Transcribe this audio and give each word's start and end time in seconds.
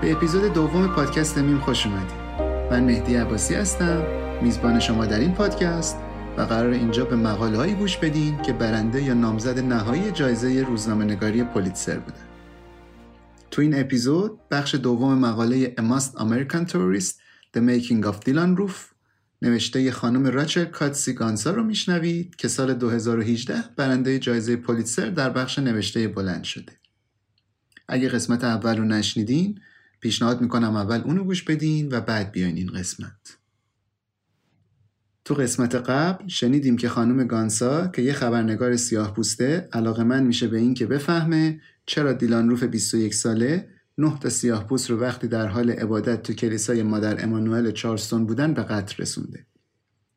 به 0.00 0.12
اپیزود 0.12 0.52
دوم 0.52 0.88
پادکست 0.88 1.38
میم 1.38 1.58
خوش 1.58 1.86
اومدید 1.86 2.18
من 2.70 2.84
مهدی 2.84 3.14
عباسی 3.14 3.54
هستم. 3.54 4.02
میزبان 4.42 4.80
شما 4.80 5.06
در 5.06 5.18
این 5.18 5.32
پادکست 5.32 5.96
و 6.36 6.42
قرار 6.42 6.70
اینجا 6.70 7.04
به 7.04 7.16
مقاله 7.16 7.56
هایی 7.56 7.74
گوش 7.74 7.96
بدین 7.96 8.42
که 8.42 8.52
برنده 8.52 9.02
یا 9.02 9.14
نامزد 9.14 9.58
نهایی 9.58 10.10
جایزه 10.10 10.62
روزنامه 10.62 11.04
نگاری 11.04 11.44
پولیتسر 11.44 11.98
بودن 11.98 12.26
تو 13.50 13.62
این 13.62 13.80
اپیزود 13.80 14.38
بخش 14.50 14.74
دوم 14.74 15.18
مقاله 15.18 15.74
A 15.74 15.80
Must 15.80 16.18
American 16.18 16.70
Tourist 16.70 17.14
The 17.56 17.60
Making 17.60 18.04
of 18.04 18.16
Dylan 18.26 18.60
Roof 18.60 18.94
نوشته 19.42 19.90
خانم 19.90 20.26
راچل 20.26 20.64
کاتسی 20.64 21.12
گانسا 21.12 21.50
رو 21.50 21.64
میشنوید 21.64 22.36
که 22.36 22.48
سال 22.48 22.74
2018 22.74 23.64
برنده 23.76 24.18
جایزه 24.18 24.56
پولیتسر 24.56 25.06
در 25.10 25.30
بخش 25.30 25.58
نوشته 25.58 26.08
بلند 26.08 26.44
شده. 26.44 26.72
اگه 27.88 28.08
قسمت 28.08 28.44
اول 28.44 28.76
رو 28.76 28.84
نشنیدین 28.84 29.60
پیشنهاد 30.00 30.40
می‌کنم 30.40 30.76
اول 30.76 31.00
اونو 31.00 31.24
گوش 31.24 31.42
بدین 31.42 31.88
و 31.92 32.00
بعد 32.00 32.32
بیاین 32.32 32.56
این 32.56 32.72
قسمت 32.72 33.38
تو 35.24 35.34
قسمت 35.34 35.74
قبل 35.74 36.28
شنیدیم 36.28 36.76
که 36.76 36.88
خانم 36.88 37.26
گانسا 37.26 37.86
که 37.86 38.02
یه 38.02 38.12
خبرنگار 38.12 38.76
سیاه 38.76 39.14
پوسته 39.14 39.68
علاقه 39.72 40.04
من 40.04 40.22
میشه 40.22 40.48
به 40.48 40.58
این 40.58 40.74
که 40.74 40.86
بفهمه 40.86 41.60
چرا 41.86 42.12
دیلان 42.12 42.50
روف 42.50 42.62
21 42.62 43.14
ساله 43.14 43.68
نه 43.98 44.18
تا 44.18 44.28
سیاه 44.28 44.66
پوست 44.66 44.90
رو 44.90 45.00
وقتی 45.00 45.28
در 45.28 45.46
حال 45.46 45.70
عبادت 45.70 46.22
تو 46.22 46.32
کلیسای 46.32 46.82
مادر 46.82 47.24
امانوئل 47.24 47.70
چارلستون 47.70 48.26
بودن 48.26 48.54
به 48.54 48.62
قتل 48.62 49.02
رسونده. 49.02 49.46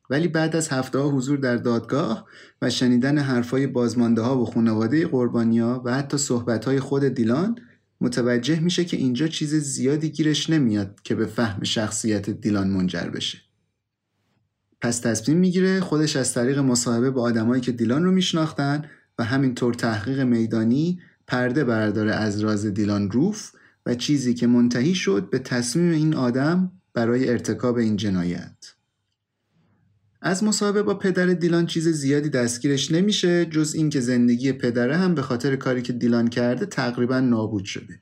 ولی 0.10 0.28
بعد 0.28 0.56
از 0.56 0.70
هفته 0.70 1.00
ها 1.00 1.10
حضور 1.10 1.38
در 1.38 1.58
دادگاه 1.58 2.26
و 2.62 2.70
شنیدن 2.70 3.18
حرفای 3.18 3.68
بازمانده 3.68 4.22
ها 4.22 4.42
و 4.42 4.46
خانواده 4.46 5.08
قربانیا 5.08 5.82
و 5.86 5.94
حتی 5.94 6.18
صحبت 6.18 6.66
های 6.66 6.80
خود 6.80 7.04
دیلان 7.04 7.56
متوجه 8.02 8.60
میشه 8.60 8.86
که 8.86 8.98
اینجا 8.98 9.28
چیز 9.28 9.56
زیادی 9.56 10.10
گیرش 10.10 10.50
نمیاد 10.50 11.00
که 11.04 11.16
به 11.16 11.26
فهم 11.26 11.64
شخصیت 11.64 12.30
دیلان 12.30 12.68
منجر 12.68 13.10
بشه. 13.10 13.38
پس 14.82 15.00
تصمیم 15.00 15.38
می‌گیره 15.38 15.80
خودش 15.80 16.16
از 16.16 16.34
طریق 16.34 16.60
مصاحبه 16.60 17.12
با 17.12 17.22
آدمایی 17.22 17.62
که 17.62 17.72
دیلان 17.72 18.04
رو 18.04 18.12
میشناختن 18.12 18.86
و 19.20 19.24
همینطور 19.24 19.74
تحقیق 19.74 20.20
میدانی 20.20 21.00
پرده 21.28 21.64
برداره 21.64 22.12
از 22.12 22.40
راز 22.40 22.66
دیلان 22.66 23.12
روف 23.12 23.52
و 23.86 23.96
چیزی 23.96 24.34
که 24.34 24.48
منتهی 24.48 24.96
شد 24.96 25.30
به 25.30 25.40
تصمیم 25.40 25.92
این 25.92 26.16
آدم 26.16 26.72
برای 26.94 27.30
ارتکاب 27.30 27.78
این 27.78 27.96
جنایت. 27.96 28.74
از 30.24 30.44
مصاحبه 30.44 30.84
با 30.84 30.94
پدر 30.94 31.26
دیلان 31.26 31.66
چیز 31.66 31.88
زیادی 31.88 32.30
دستگیرش 32.30 32.92
نمیشه 32.92 33.46
جز 33.46 33.76
اینکه 33.76 34.00
زندگی 34.00 34.52
پدره 34.52 34.98
هم 34.98 35.16
به 35.16 35.22
خاطر 35.22 35.56
کاری 35.56 35.82
که 35.82 35.94
دیلان 35.94 36.28
کرده 36.28 36.66
تقریبا 36.66 37.20
نابود 37.20 37.66
شده. 37.66 38.00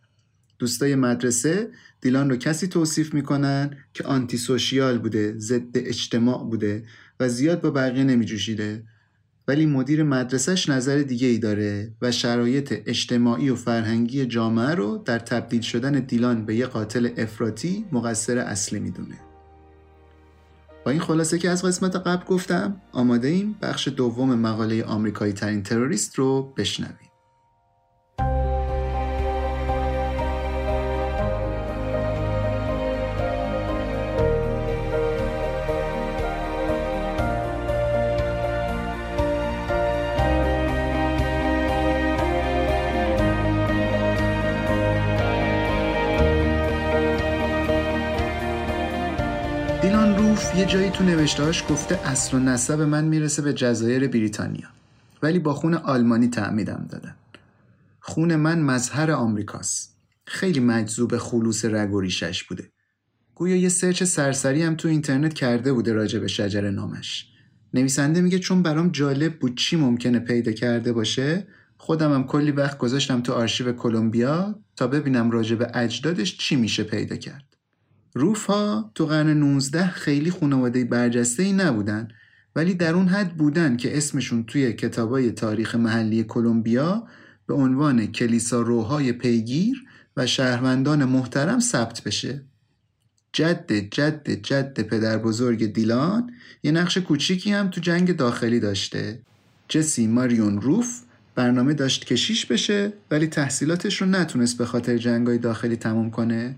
دوستای 0.59 0.95
مدرسه 0.95 1.69
دیلان 2.01 2.29
رو 2.29 2.35
کسی 2.35 2.67
توصیف 2.67 3.13
می‌کنن 3.13 3.77
که 3.93 4.03
آنتی 4.03 4.37
سوشیال 4.37 4.97
بوده، 4.97 5.35
ضد 5.37 5.75
اجتماع 5.75 6.43
بوده 6.49 6.83
و 7.19 7.29
زیاد 7.29 7.61
با 7.61 7.71
بقیه 7.71 8.03
نمیجوشیده 8.03 8.83
ولی 9.47 9.65
مدیر 9.65 10.03
مدرسهش 10.03 10.69
نظر 10.69 10.97
دیگه 10.97 11.27
ای 11.27 11.37
داره 11.37 11.91
و 12.01 12.11
شرایط 12.11 12.73
اجتماعی 12.85 13.49
و 13.49 13.55
فرهنگی 13.55 14.25
جامعه 14.25 14.75
رو 14.75 15.03
در 15.05 15.19
تبدیل 15.19 15.61
شدن 15.61 15.91
دیلان 15.91 16.45
به 16.45 16.55
یه 16.55 16.65
قاتل 16.65 17.09
افراطی 17.17 17.85
مقصر 17.91 18.37
اصلی 18.37 18.79
می‌دونه. 18.79 19.28
این 20.89 20.99
خلاصه 20.99 21.39
که 21.39 21.49
از 21.49 21.65
قسمت 21.65 21.95
قبل 21.95 22.25
گفتم 22.25 22.81
آماده 22.91 23.27
ایم 23.27 23.55
بخش 23.61 23.87
دوم 23.87 24.35
مقاله 24.35 24.83
آمریکایی 24.83 25.33
ترین 25.33 25.63
تروریست 25.63 26.15
رو 26.15 26.53
بشنویم. 26.57 27.08
روف 50.39 50.55
یه 50.55 50.65
جایی 50.65 50.89
تو 50.89 51.03
نوشتهاش 51.03 51.63
گفته 51.69 52.07
اصل 52.07 52.37
و 52.37 52.39
نسب 52.39 52.81
من 52.81 53.05
می‌رسه 53.05 53.41
به 53.41 53.53
جزایر 53.53 54.07
بریتانیا 54.07 54.67
ولی 55.23 55.39
با 55.39 55.53
خون 55.53 55.73
آلمانی 55.73 56.27
تعمیدم 56.27 56.87
دادن. 56.89 57.15
خون 57.99 58.35
من 58.35 58.61
مظهر 58.61 59.11
آمریکاست. 59.11 59.97
خیلی 60.25 60.59
مجذوب 60.59 61.17
خلوص 61.17 61.65
رگ 61.65 61.93
و 61.93 62.01
ریشش 62.01 62.43
بوده. 62.43 62.71
گویا 63.35 63.55
یه 63.55 63.69
سرچ 63.69 64.03
سرسری 64.03 64.63
هم 64.63 64.75
تو 64.75 64.87
اینترنت 64.87 65.33
کرده 65.33 65.73
بوده 65.73 65.93
راجع 65.93 66.19
به 66.19 66.27
شجر 66.27 66.69
نامش. 66.69 67.25
نویسنده 67.73 68.21
میگه 68.21 68.39
چون 68.39 68.63
برام 68.63 68.89
جالب 68.89 69.39
بود 69.39 69.57
چی 69.57 69.75
ممکنه 69.75 70.19
پیدا 70.19 70.51
کرده 70.51 70.93
باشه 70.93 71.47
خودم 71.77 72.13
هم 72.13 72.23
کلی 72.23 72.51
وقت 72.51 72.77
گذاشتم 72.77 73.21
تو 73.21 73.33
آرشیو 73.33 73.73
کلمبیا 73.73 74.59
تا 74.75 74.87
ببینم 74.87 75.31
راجع 75.31 75.55
به 75.55 75.71
اجدادش 75.73 76.37
چی 76.37 76.55
میشه 76.55 76.83
پیدا 76.83 77.15
کرد. 77.15 77.48
روف 78.13 78.45
ها 78.45 78.91
تو 78.95 79.05
قرن 79.05 79.29
19 79.29 79.87
خیلی 79.87 80.31
خانواده 80.31 80.85
برجسته 80.85 81.43
ای 81.43 81.53
نبودن 81.53 82.07
ولی 82.55 82.73
در 82.73 82.93
اون 82.93 83.07
حد 83.07 83.37
بودن 83.37 83.77
که 83.77 83.97
اسمشون 83.97 84.43
توی 84.43 84.73
کتابای 84.73 85.31
تاریخ 85.31 85.75
محلی 85.75 86.23
کلمبیا 86.23 87.07
به 87.47 87.53
عنوان 87.53 88.07
کلیسا 88.07 88.61
روهای 88.61 89.11
پیگیر 89.11 89.83
و 90.17 90.25
شهروندان 90.25 91.05
محترم 91.05 91.59
ثبت 91.59 92.03
بشه. 92.03 92.41
جد 93.33 93.71
جد 93.71 94.29
جد 94.29 94.81
پدر 94.81 95.17
بزرگ 95.17 95.73
دیلان 95.73 96.31
یه 96.63 96.71
نقش 96.71 96.97
کوچیکی 96.97 97.51
هم 97.51 97.69
تو 97.69 97.81
جنگ 97.81 98.15
داخلی 98.15 98.59
داشته 98.59 99.19
جسی 99.67 100.07
ماریون 100.07 100.61
روف 100.61 101.01
برنامه 101.35 101.73
داشت 101.73 102.05
کشیش 102.05 102.45
بشه 102.45 102.93
ولی 103.11 103.27
تحصیلاتش 103.27 104.01
رو 104.01 104.07
نتونست 104.07 104.57
به 104.57 104.65
خاطر 104.65 104.97
جنگای 104.97 105.37
داخلی 105.37 105.75
تموم 105.75 106.11
کنه 106.11 106.55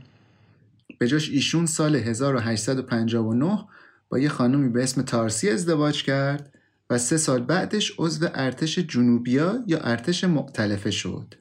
به 1.01 1.07
جاش 1.07 1.29
ایشون 1.29 1.65
سال 1.65 1.95
1859 1.95 3.65
با 4.09 4.19
یه 4.19 4.29
خانومی 4.29 4.69
به 4.69 4.83
اسم 4.83 5.01
تارسی 5.01 5.49
ازدواج 5.49 6.03
کرد 6.03 6.53
و 6.89 6.97
سه 6.97 7.17
سال 7.17 7.43
بعدش 7.43 7.93
عضو 7.97 8.27
ارتش 8.33 8.79
جنوبیا 8.79 9.63
یا 9.67 9.79
ارتش 9.79 10.23
مختلفه 10.23 10.91
شد. 10.91 11.33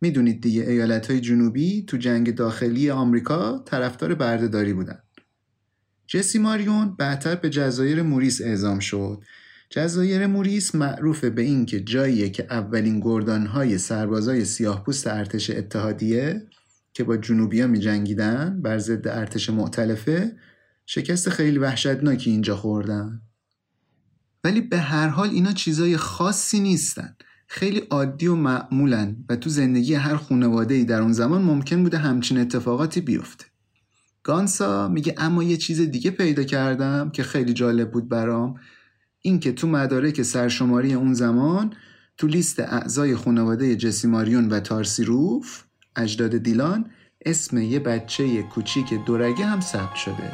می‌دونید 0.00 0.40
دیگه 0.40 0.62
ایالت 0.62 1.10
های 1.10 1.20
جنوبی 1.20 1.82
تو 1.82 1.96
جنگ 1.96 2.34
داخلی 2.34 2.90
آمریکا 2.90 3.62
طرفدار 3.66 4.14
بردهداری 4.14 4.72
بودن. 4.72 4.98
جسی 6.06 6.38
ماریون 6.38 6.96
بعدتر 6.98 7.34
به 7.34 7.50
جزایر 7.50 8.02
موریس 8.02 8.40
اعزام 8.40 8.78
شد. 8.78 9.22
جزایر 9.70 10.26
موریس 10.26 10.74
معروف 10.74 11.24
به 11.24 11.42
این 11.42 11.66
که 11.66 11.80
جاییه 11.80 12.30
که 12.30 12.46
اولین 12.50 13.00
گردانهای 13.00 13.78
سربازای 13.78 14.44
سیاه 14.44 14.84
پوست 14.84 15.06
ارتش 15.06 15.50
اتحادیه 15.50 16.46
که 16.92 17.04
با 17.04 17.16
جنوبیا 17.16 17.66
می 17.66 17.78
جنگیدن 17.78 18.62
بر 18.62 18.78
ضد 18.78 19.08
ارتش 19.08 19.50
معتلفه 19.50 20.36
شکست 20.86 21.28
خیلی 21.28 21.58
وحشتناکی 21.58 22.30
اینجا 22.30 22.56
خوردن. 22.56 23.22
ولی 24.44 24.60
به 24.60 24.78
هر 24.78 25.08
حال 25.08 25.30
اینا 25.30 25.52
چیزای 25.52 25.96
خاصی 25.96 26.60
نیستن. 26.60 27.16
خیلی 27.46 27.78
عادی 27.78 28.26
و 28.26 28.34
معمولن 28.34 29.24
و 29.28 29.36
تو 29.36 29.50
زندگی 29.50 29.94
هر 29.94 30.16
خانواده 30.16 30.74
ای 30.74 30.84
در 30.84 31.02
اون 31.02 31.12
زمان 31.12 31.42
ممکن 31.42 31.82
بوده 31.82 31.98
همچین 31.98 32.38
اتفاقاتی 32.38 33.00
بیفته. 33.00 33.44
گانسا 34.22 34.88
میگه 34.88 35.14
اما 35.18 35.42
یه 35.42 35.56
چیز 35.56 35.80
دیگه 35.80 36.10
پیدا 36.10 36.42
کردم 36.42 37.10
که 37.10 37.22
خیلی 37.22 37.52
جالب 37.52 37.90
بود 37.90 38.08
برام. 38.08 38.54
این 39.22 39.40
که 39.40 39.52
تو 39.52 39.68
مدارک 39.68 40.22
سرشماری 40.22 40.94
اون 40.94 41.14
زمان 41.14 41.74
تو 42.16 42.26
لیست 42.26 42.60
اعضای 42.60 43.16
خانواده 43.16 43.76
جسی 43.76 44.08
ماریون 44.08 44.48
و 44.48 44.60
تارسی 44.60 45.04
روف 45.04 45.64
اجداد 45.96 46.36
دیلان 46.36 46.90
اسم 47.26 47.58
یه 47.58 47.78
بچه 47.78 48.42
کوچیک 48.42 48.94
دورگه 49.06 49.44
هم 49.44 49.60
ثبت 49.60 49.94
شده 49.94 50.30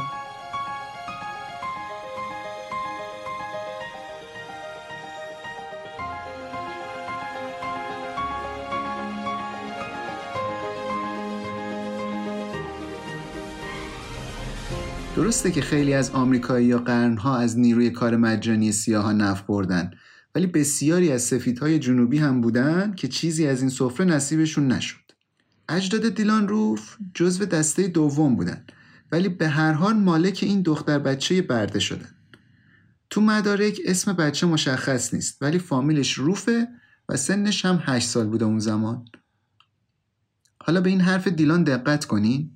درسته 15.17 15.51
که 15.51 15.61
خیلی 15.61 15.95
از 15.95 16.11
آمریکایی 16.11 16.67
یا 16.67 16.79
قرنها 16.79 17.39
از 17.39 17.59
نیروی 17.59 17.91
کار 17.91 18.17
مجانی 18.17 18.73
سیاها 18.73 19.13
نف 19.13 19.43
بردن 19.43 19.91
ولی 20.35 20.47
بسیاری 20.47 21.13
از 21.13 21.23
سفیدهای 21.23 21.79
جنوبی 21.79 22.19
هم 22.19 22.41
بودن 22.41 22.95
که 22.97 23.09
چیزی 23.09 23.47
از 23.47 23.61
این 23.61 23.71
سفره 23.71 24.07
نصیبشون 24.07 24.73
نشد. 24.73 25.08
اجداد 25.69 26.09
دیلان 26.09 26.49
روف 26.49 26.97
جزو 27.15 27.45
دسته 27.45 27.89
دوم 27.89 28.37
بودن 28.37 28.65
ولی 29.13 29.29
به 29.29 29.49
هر 29.49 29.73
حال 29.73 29.97
مالک 29.97 30.39
این 30.43 30.63
دختر 30.63 30.99
بچه 30.99 31.43
برده 31.43 31.79
شدن. 31.79 32.09
تو 33.11 33.21
مدارک 33.21 33.79
اسم 33.85 34.13
بچه 34.13 34.47
مشخص 34.47 35.15
نیست 35.15 35.43
ولی 35.43 35.59
فامیلش 35.59 36.13
روفه 36.13 36.69
و 37.09 37.17
سنش 37.17 37.65
هم 37.65 37.83
8 37.83 38.09
سال 38.09 38.27
بوده 38.27 38.45
اون 38.45 38.59
زمان. 38.59 39.05
حالا 40.63 40.81
به 40.81 40.91
این 40.91 41.01
حرف 41.01 41.29
دیلان 41.29 41.65
دقت 41.65 42.05
کنین 42.05 42.51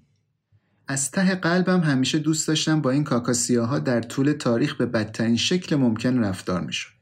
از 0.89 1.11
ته 1.11 1.35
قلبم 1.35 1.81
همیشه 1.81 2.19
دوست 2.19 2.49
داشتم 2.49 2.81
با 2.81 2.91
این 2.91 3.05
کاکاسیاها 3.05 3.79
در 3.79 4.01
طول 4.01 4.33
تاریخ 4.33 4.75
به 4.75 4.87
بدترین 4.87 5.37
شکل 5.37 5.77
ممکن 5.77 6.19
رفتار 6.19 6.61
می‌شد. 6.61 6.93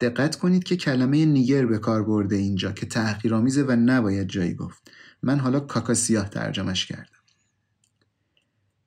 دقت 0.00 0.36
کنید 0.36 0.64
که 0.64 0.76
کلمه 0.76 1.24
نیگر 1.24 1.66
به 1.66 1.78
کار 1.78 2.02
برده 2.02 2.36
اینجا 2.36 2.72
که 2.72 2.86
تحقیرآمیزه 2.86 3.62
و 3.62 3.72
نباید 3.72 4.28
جایی 4.28 4.54
گفت. 4.54 4.90
من 5.22 5.38
حالا 5.38 5.60
کاکاسیاه 5.60 6.28
ترجمش 6.28 6.86
کردم. 6.86 7.06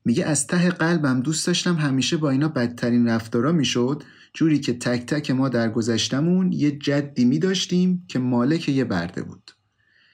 میگه 0.06 0.26
از 0.26 0.48
ته 0.48 0.70
قلبم 0.70 1.22
دوست 1.22 1.48
داشتم 1.48 1.76
همیشه 1.76 2.18
با 2.18 2.30
اینا 2.30 2.48
بدترین 2.48 3.08
رفتارا 3.08 3.52
می‌شد 3.52 4.04
جوری 4.34 4.60
که 4.60 4.74
تک 4.74 5.06
تک 5.06 5.32
ما 5.32 5.50
در 5.50 5.70
گذشتمون 5.70 6.52
یه 6.52 6.72
جدی 6.72 7.26
می 7.26 7.40
داشتیم 7.40 8.06
که 8.08 8.20
مالک 8.20 8.70
یه 8.70 8.84
برده 8.84 9.24
بود. 9.24 9.52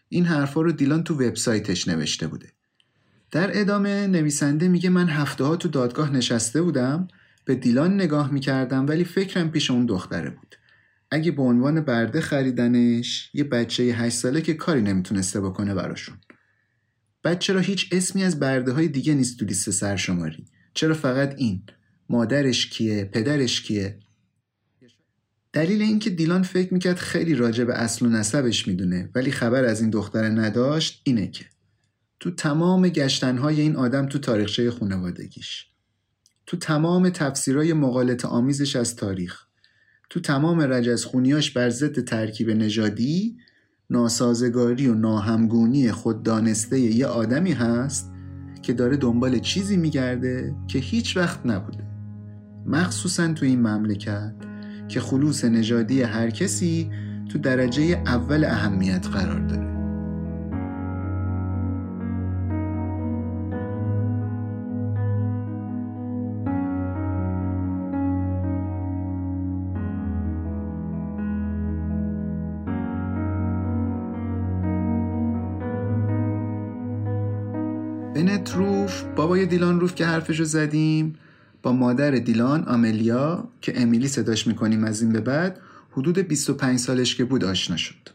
این 0.09 0.25
حرفا 0.25 0.61
رو 0.61 0.71
دیلان 0.71 1.03
تو 1.03 1.13
وبسایتش 1.13 1.87
نوشته 1.87 2.27
بوده. 2.27 2.51
در 3.31 3.59
ادامه 3.59 4.07
نویسنده 4.07 4.67
میگه 4.67 4.89
من 4.89 5.09
هفته 5.09 5.43
ها 5.43 5.55
تو 5.55 5.69
دادگاه 5.69 6.11
نشسته 6.11 6.61
بودم 6.61 7.07
به 7.45 7.55
دیلان 7.55 7.93
نگاه 7.93 8.31
می‌کردم 8.31 8.87
ولی 8.87 9.03
فکرم 9.03 9.51
پیش 9.51 9.71
اون 9.71 9.85
دختره 9.85 10.29
بود 10.29 10.55
اگه 11.11 11.31
به 11.31 11.41
عنوان 11.41 11.81
برده 11.81 12.21
خریدنش 12.21 13.31
یه 13.33 13.43
بچه 13.43 13.83
هشت 13.83 14.17
ساله 14.17 14.41
که 14.41 14.53
کاری 14.53 14.81
نمی‌تونسته 14.81 15.41
بکنه 15.41 15.73
براشون. 15.73 16.17
بعد 17.23 17.49
را 17.49 17.59
هیچ 17.59 17.89
اسمی 17.91 18.23
از 18.23 18.39
برده 18.39 18.71
های 18.71 18.87
دیگه 18.87 19.13
نیست 19.13 19.39
تو 19.39 19.45
لیست 19.45 19.69
سرشماری. 19.69 20.45
چرا 20.73 20.93
فقط 20.93 21.35
این؟ 21.37 21.63
مادرش 22.09 22.69
کیه؟ 22.69 23.05
پدرش 23.05 23.61
کیه؟ 23.61 23.99
دلیل 25.53 25.81
اینکه 25.81 26.09
دیلان 26.09 26.43
فکر 26.43 26.73
می‌کرد 26.73 26.97
خیلی 26.97 27.35
راجع 27.35 27.63
به 27.63 27.73
اصل 27.73 28.05
و 28.05 28.09
نسبش 28.09 28.67
می‌دونه 28.67 29.09
ولی 29.15 29.31
خبر 29.31 29.65
از 29.65 29.81
این 29.81 29.89
دختره 29.89 30.29
نداشت 30.29 31.01
اینه 31.03 31.27
که 31.27 31.45
تو 32.19 32.31
تمام 32.31 32.89
گشتنهای 32.89 33.61
این 33.61 33.75
آدم 33.75 34.05
تو 34.05 34.19
تاریخچه 34.19 34.71
خانوادگیش 34.71 35.67
تو 36.45 36.57
تمام 36.57 37.09
تفسیرهای 37.09 37.73
مقالط 37.73 38.25
آمیزش 38.25 38.75
از 38.75 38.95
تاریخ 38.95 39.45
تو 40.11 40.19
تمام 40.19 40.61
رجزخونیاش 40.61 41.51
بر 41.51 41.69
ضد 41.69 42.03
ترکیب 42.03 42.49
نژادی 42.49 43.37
ناسازگاری 43.89 44.87
و 44.87 44.93
ناهمگونی 44.93 45.91
خود 45.91 46.23
دانسته 46.23 46.79
یه 46.79 47.05
آدمی 47.05 47.51
هست 47.51 48.11
که 48.61 48.73
داره 48.73 48.97
دنبال 48.97 49.39
چیزی 49.39 49.77
میگرده 49.77 50.55
که 50.67 50.79
هیچ 50.79 51.17
وقت 51.17 51.45
نبوده. 51.45 51.83
مخصوصا 52.65 53.33
تو 53.33 53.45
این 53.45 53.61
مملکت 53.61 54.33
که 54.87 54.99
خلوص 54.99 55.45
نژادی 55.45 56.01
هر 56.01 56.29
کسی 56.29 56.91
تو 57.29 57.39
درجه 57.39 57.83
اول 57.83 58.45
اهمیت 58.45 59.07
قرار 59.07 59.39
داره. 59.39 59.70
بابای 79.21 79.45
دیلان 79.45 79.79
روف 79.79 79.95
که 79.95 80.05
حرفشو 80.05 80.43
زدیم. 80.43 81.15
با 81.61 81.71
مادر 81.71 82.11
دیلان 82.11 82.63
آملیا 82.63 83.47
که 83.61 83.81
امیلی 83.81 84.07
صداش 84.07 84.47
می‌کنیم 84.47 84.83
از 84.83 85.01
این 85.01 85.11
به 85.11 85.21
بعد 85.21 85.59
حدود 85.91 86.19
25 86.19 86.79
سالش 86.79 87.15
که 87.15 87.25
بود 87.25 87.43
آشنا 87.43 87.77
شد. 87.77 88.09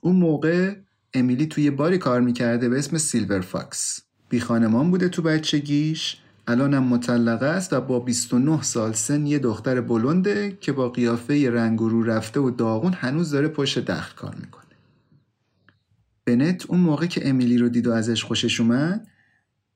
اون 0.00 0.16
موقع 0.16 0.74
امیلی 1.14 1.46
توی 1.46 1.70
باری 1.70 1.98
کار 1.98 2.20
می‌کرده 2.20 2.68
به 2.68 2.78
اسم 2.78 2.98
Silver 2.98 3.40
Fox. 3.40 4.00
بی 4.28 4.40
خانمان 4.40 4.90
بوده 4.90 5.08
تو 5.08 5.22
بچگیش 5.22 6.16
الانم 6.46 6.84
مطلقه 6.84 7.46
است 7.46 7.72
و 7.72 7.80
با 7.80 8.00
29 8.00 8.62
سال 8.62 8.92
سن 8.92 9.26
یه 9.26 9.38
دختر 9.38 9.80
بلونده 9.80 10.58
که 10.60 10.72
با 10.72 10.88
قیافه 10.88 11.50
رنگ 11.50 11.78
رو 11.78 12.02
رفته 12.02 12.40
و 12.40 12.50
داغون 12.50 12.92
هنوز 12.92 13.30
داره 13.30 13.48
پشت 13.48 13.78
دخل 13.78 14.16
کار 14.16 14.34
می‌کنه. 14.34 14.64
بنت 16.26 16.66
اون 16.68 16.80
موقع 16.80 17.06
که 17.06 17.28
امیلی 17.28 17.58
رو 17.58 17.68
دید 17.68 17.86
و 17.86 17.92
ازش 17.92 18.24
خوشش 18.24 18.60
اومد 18.60 19.06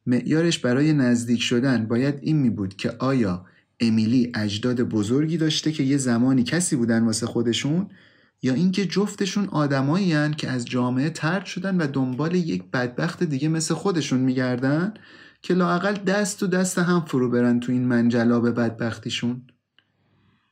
معیارش 0.06 0.58
برای 0.58 0.92
نزدیک 0.92 1.42
شدن 1.42 1.86
باید 1.86 2.14
این 2.22 2.36
می 2.36 2.50
بود 2.50 2.76
که 2.76 2.90
آیا 2.98 3.46
امیلی 3.80 4.32
اجداد 4.34 4.80
بزرگی 4.80 5.36
داشته 5.36 5.72
که 5.72 5.82
یه 5.82 5.96
زمانی 5.96 6.42
کسی 6.42 6.76
بودن 6.76 7.04
واسه 7.04 7.26
خودشون 7.26 7.90
یا 8.42 8.54
اینکه 8.54 8.86
جفتشون 8.86 9.48
آدمایی 9.48 10.30
که 10.30 10.50
از 10.50 10.64
جامعه 10.64 11.10
ترد 11.10 11.44
شدن 11.44 11.76
و 11.76 11.86
دنبال 11.86 12.34
یک 12.34 12.62
بدبخت 12.72 13.22
دیگه 13.22 13.48
مثل 13.48 13.74
خودشون 13.74 14.20
میگردن 14.20 14.94
که 15.42 15.54
لاقل 15.54 15.94
دست 15.94 16.40
تو 16.40 16.46
دست 16.46 16.78
هم 16.78 17.04
فرو 17.06 17.30
برن 17.30 17.60
تو 17.60 17.72
این 17.72 17.84
منجلاب 17.84 18.50
بدبختیشون؟ 18.60 19.42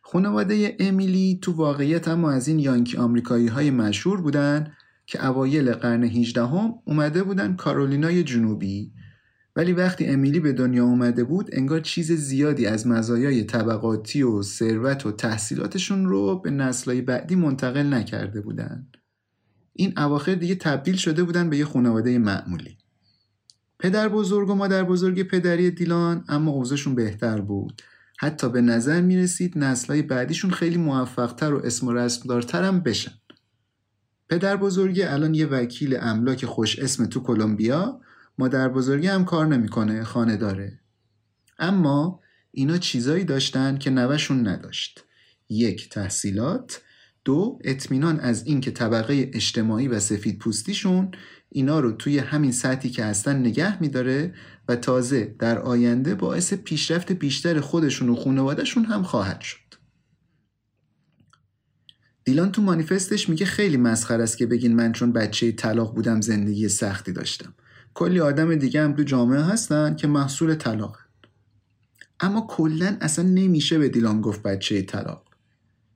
خانواده 0.00 0.76
امیلی 0.80 1.38
تو 1.42 1.52
واقعیت 1.52 2.08
اما 2.08 2.30
از 2.30 2.48
این 2.48 2.58
یانکی 2.58 2.96
آمریکایی 2.96 3.46
های 3.46 3.70
مشهور 3.70 4.20
بودن 4.20 4.72
که 5.06 5.26
اوایل 5.26 5.72
قرن 5.72 6.04
18 6.04 6.46
هم 6.46 6.74
اومده 6.84 7.22
بودن 7.22 7.56
کارولینای 7.56 8.24
جنوبی 8.24 8.92
ولی 9.60 9.72
وقتی 9.72 10.06
امیلی 10.06 10.40
به 10.40 10.52
دنیا 10.52 10.84
اومده 10.84 11.24
بود 11.24 11.48
انگار 11.52 11.80
چیز 11.80 12.12
زیادی 12.12 12.66
از 12.66 12.86
مزایای 12.86 13.44
طبقاتی 13.44 14.22
و 14.22 14.42
ثروت 14.42 15.06
و 15.06 15.12
تحصیلاتشون 15.12 16.06
رو 16.06 16.38
به 16.40 16.50
نسلهای 16.50 17.00
بعدی 17.00 17.34
منتقل 17.34 17.94
نکرده 17.94 18.40
بودن. 18.40 18.86
این 19.72 19.92
اواخر 19.96 20.34
دیگه 20.34 20.54
تبدیل 20.54 20.96
شده 20.96 21.24
بودن 21.24 21.50
به 21.50 21.56
یه 21.56 21.64
خانواده 21.64 22.18
معمولی. 22.18 22.78
پدر 23.78 24.08
بزرگ 24.08 24.50
و 24.50 24.54
مادر 24.54 24.84
بزرگ 24.84 25.22
پدری 25.22 25.70
دیلان 25.70 26.24
اما 26.28 26.50
اوضاعشون 26.50 26.94
بهتر 26.94 27.40
بود. 27.40 27.82
حتی 28.18 28.48
به 28.48 28.60
نظر 28.60 29.00
می 29.00 29.16
رسید 29.16 29.58
نسلهای 29.58 30.02
بعدیشون 30.02 30.50
خیلی 30.50 30.76
موفقتر 30.76 31.54
و 31.54 31.60
اسم 31.64 31.86
و 31.86 31.92
رسمدارتر 31.92 32.62
هم 32.62 32.80
بشن. 32.80 33.12
پدر 34.28 34.56
بزرگی 34.56 35.02
الان 35.02 35.34
یه 35.34 35.46
وکیل 35.46 35.96
املاک 36.00 36.46
خوش 36.46 36.78
اسم 36.78 37.06
تو 37.06 37.20
کلمبیا 37.20 38.00
مادر 38.38 38.68
بزرگی 38.68 39.06
هم 39.06 39.24
کار 39.24 39.46
نمی‌کنه 39.46 40.04
خانه 40.04 40.36
داره. 40.36 40.80
اما 41.58 42.20
اینا 42.50 42.78
چیزایی 42.78 43.24
داشتن 43.24 43.78
که 43.78 43.90
نوشون 43.90 44.48
نداشت. 44.48 45.04
یک 45.48 45.88
تحصیلات. 45.88 46.82
دو 47.24 47.58
اطمینان 47.64 48.20
از 48.20 48.46
اینکه 48.46 48.70
طبقه 48.70 49.30
اجتماعی 49.34 49.88
و 49.88 50.00
سفید 50.00 50.38
پوستیشون 50.38 51.10
اینا 51.48 51.80
رو 51.80 51.92
توی 51.92 52.18
همین 52.18 52.52
سطحی 52.52 52.90
که 52.90 53.04
هستن 53.04 53.36
نگه 53.36 53.80
میداره 53.82 54.34
و 54.68 54.76
تازه 54.76 55.36
در 55.38 55.58
آینده 55.58 56.14
باعث 56.14 56.54
پیشرفت 56.54 57.12
بیشتر 57.12 57.60
خودشون 57.60 58.08
و 58.08 58.16
خانوادهشون 58.16 58.84
هم 58.84 59.02
خواهد 59.02 59.40
شد. 59.40 59.74
دیلان 62.24 62.52
تو 62.52 62.62
مانیفستش 62.62 63.28
میگه 63.28 63.46
خیلی 63.46 63.76
مسخر 63.76 64.20
است 64.20 64.38
که 64.38 64.46
بگین 64.46 64.76
من 64.76 64.92
چون 64.92 65.12
بچه 65.12 65.52
طلاق 65.52 65.94
بودم 65.94 66.20
زندگی 66.20 66.68
سختی 66.68 67.12
داشتم. 67.12 67.54
کلی 68.00 68.20
آدم 68.20 68.54
دیگه 68.54 68.82
هم 68.82 68.94
تو 68.94 69.02
جامعه 69.02 69.42
هستن 69.42 69.96
که 69.96 70.06
محصول 70.06 70.54
طلاق. 70.54 70.98
اما 72.20 72.46
کلا 72.48 72.96
اصلا 73.00 73.24
نمیشه 73.24 73.78
به 73.78 73.88
دیلان 73.88 74.20
گفت 74.20 74.42
بچه 74.42 74.82
طلاق. 74.82 75.24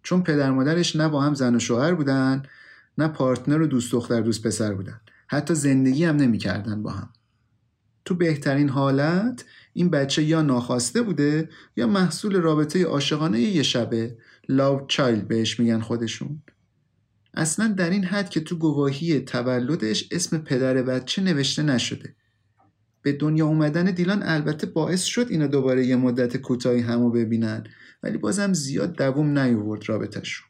چون 0.03 0.23
پدر 0.23 0.51
مادرش 0.51 0.97
نه 0.97 1.09
با 1.09 1.21
هم 1.23 1.35
زن 1.35 1.55
و 1.55 1.59
شوهر 1.59 1.95
بودن 1.95 2.43
نه 2.99 3.09
پارتنر 3.09 3.63
و 3.63 3.67
دوست 3.67 3.93
دختر 3.93 4.21
دوست 4.21 4.47
پسر 4.47 4.75
بودن. 4.75 5.01
حتی 5.27 5.55
زندگی 5.55 6.05
هم 6.05 6.17
نمی‌کردن 6.17 6.83
با 6.83 6.91
هم. 6.91 7.09
تو 8.05 8.15
بهترین 8.15 8.69
حالت 8.69 9.45
این 9.73 9.91
بچه 9.91 10.23
یا 10.23 10.43
ناخواسته 10.43 11.03
بوده 11.03 11.49
یا 11.77 11.87
محصول 11.87 12.37
رابطه 12.37 12.85
عاشقانه 12.85 13.41
یه 13.41 13.63
شبه 13.63 14.17
لاو 14.49 14.87
چایلد 14.87 15.29
بهش 15.29 15.61
میگن 15.61 15.81
خودشون. 15.81 16.43
اصلا 17.37 17.69
در 17.69 17.91
این 17.91 18.05
حد 18.05 18.31
که 18.31 18.41
تو 18.41 18.57
گواهی 18.57 19.21
تولدش 19.21 20.09
اسم 20.11 20.39
پدر 20.39 20.83
بچه 20.83 21.23
نوشته 21.23 21.63
نشده. 21.63 22.17
به 23.03 23.13
دنیا 23.13 23.47
اومدن 23.47 23.85
دیلان 23.85 24.23
البته 24.23 24.67
باعث 24.67 25.03
شد 25.03 25.27
اینا 25.31 25.47
دوباره 25.47 25.87
یه 25.87 25.97
مدت 25.97 26.37
کوتاهی 26.37 26.81
همو 26.81 27.11
ببینن 27.11 27.65
ولی 28.03 28.19
بازم 28.19 28.53
زیاد 28.53 28.97
دووم 28.97 29.39
نیوورد 29.39 29.89
رابطهشون. 29.89 30.47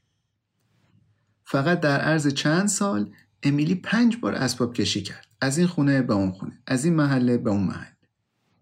فقط 1.45 1.81
در 1.81 2.01
عرض 2.01 2.29
چند 2.29 2.69
سال 2.69 3.13
امیلی 3.43 3.75
پنج 3.75 4.17
بار 4.17 4.35
اسباب 4.35 4.75
کشی 4.75 5.03
کرد. 5.03 5.27
از 5.45 5.59
این 5.59 5.67
خونه 5.67 6.03
به 6.03 6.15
اون 6.15 6.33
خونه 6.33 6.53
از 6.67 6.85
این 6.85 6.95
محله 6.95 7.39
به 7.39 7.51
اون 7.51 7.63
محله 7.63 7.97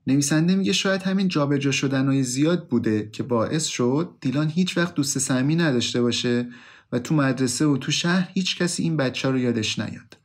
نویسنده 0.07 0.57
میگه 0.57 0.73
شاید 0.73 1.03
همین 1.03 1.29
جابجا 1.29 1.71
شدنهای 1.71 2.23
زیاد 2.23 2.69
بوده 2.69 3.11
که 3.13 3.23
باعث 3.23 3.65
شد 3.65 4.17
دیلان 4.21 4.49
هیچ 4.49 4.77
وقت 4.77 4.95
دوست 4.95 5.19
سمی 5.19 5.57
نداشته 5.57 6.03
باشه 6.03 6.49
و 6.93 6.99
تو 6.99 7.15
مدرسه 7.15 7.67
و 7.67 7.77
تو 7.77 7.93
شهر 7.93 8.31
هیچ 8.35 8.59
کسی 8.59 8.83
این 8.83 8.97
بچه 8.97 9.31
رو 9.31 9.39
یادش 9.39 9.79
نیاد 9.79 10.17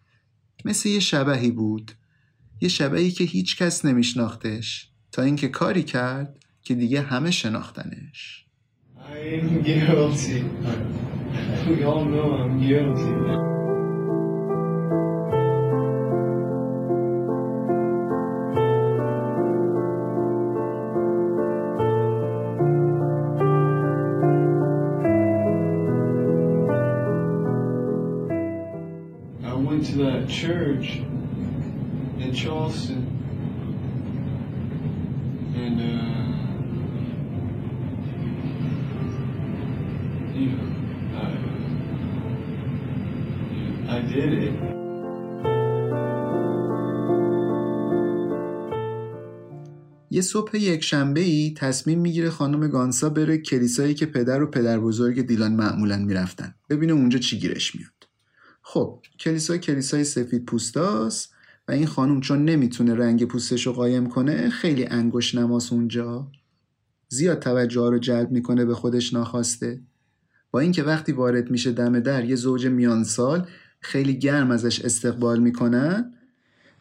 مثل 0.66 0.90
یه 0.90 1.00
شبهی 1.00 1.52
بود 1.52 1.92
یه 2.62 2.70
شبهی 2.70 3.12
که 3.12 3.24
هیچ 3.24 3.58
کس 3.58 3.86
نمیشناختش 3.86 4.90
تا 5.12 5.22
اینکه 5.22 5.48
کاری 5.48 5.84
کرد 5.84 6.38
که 6.64 6.76
دیگه 6.76 7.02
همه 7.02 7.32
شناختنش 7.32 8.44
I'm 8.98 9.64
guilty. 9.64 10.44
We 11.70 11.84
all 11.84 12.06
know 12.06 12.30
I'm 12.42 12.60
guilty. 12.60 13.57
یه 50.18 50.24
صبح 50.24 50.58
یک 50.58 50.84
شنبه 50.84 51.20
ای 51.20 51.54
تصمیم 51.58 52.00
می‌گیره 52.00 52.30
خانم 52.30 52.68
گانسا 52.68 53.10
بره 53.10 53.38
کلیسایی 53.38 53.94
که 53.94 54.06
پدر 54.06 54.42
و 54.42 54.48
پدر 54.52 54.80
بزرگ 54.80 55.22
دیلان 55.22 55.54
معمولا 55.54 55.98
می‌رفتن. 55.98 56.56
ببینه 56.70 56.94
اونجا 56.94 57.20
چی 57.20 57.40
گیرش 57.40 57.76
میاد. 57.76 57.92
خب 58.62 59.00
کلیسا 59.20 59.58
کلیسای 59.58 60.04
سفید 60.04 60.46
پوستاست 60.46 61.34
و 61.68 61.72
این 61.72 61.88
خانم 61.88 62.22
چون 62.22 62.46
نمی‌تونه 62.46 62.96
رنگ 62.96 63.26
پوستش 63.26 63.68
رو 63.68 63.74
قایم 63.74 64.10
کنه 64.10 64.50
خیلی 64.50 64.86
انگوش 64.86 65.36
نماس 65.36 65.74
اونجا. 65.74 66.32
زیاد 67.10 67.40
توجه 67.40 67.90
رو 67.90 68.00
جلب 68.00 68.32
می‌کنه 68.32 68.66
به 68.66 68.76
خودش 68.76 69.14
ناخواسته. 69.14 69.82
با 70.52 70.60
اینکه 70.60 70.84
وقتی 70.84 71.12
وارد 71.12 71.52
میشه 71.52 71.72
دم 71.72 72.00
در 72.00 72.26
یه 72.26 72.36
زوج 72.36 72.68
میان 72.68 73.04
سال 73.04 73.48
خیلی 73.80 74.20
گرم 74.20 74.52
ازش 74.52 74.82
استقبال 74.82 75.40
می‌کنن. 75.40 76.14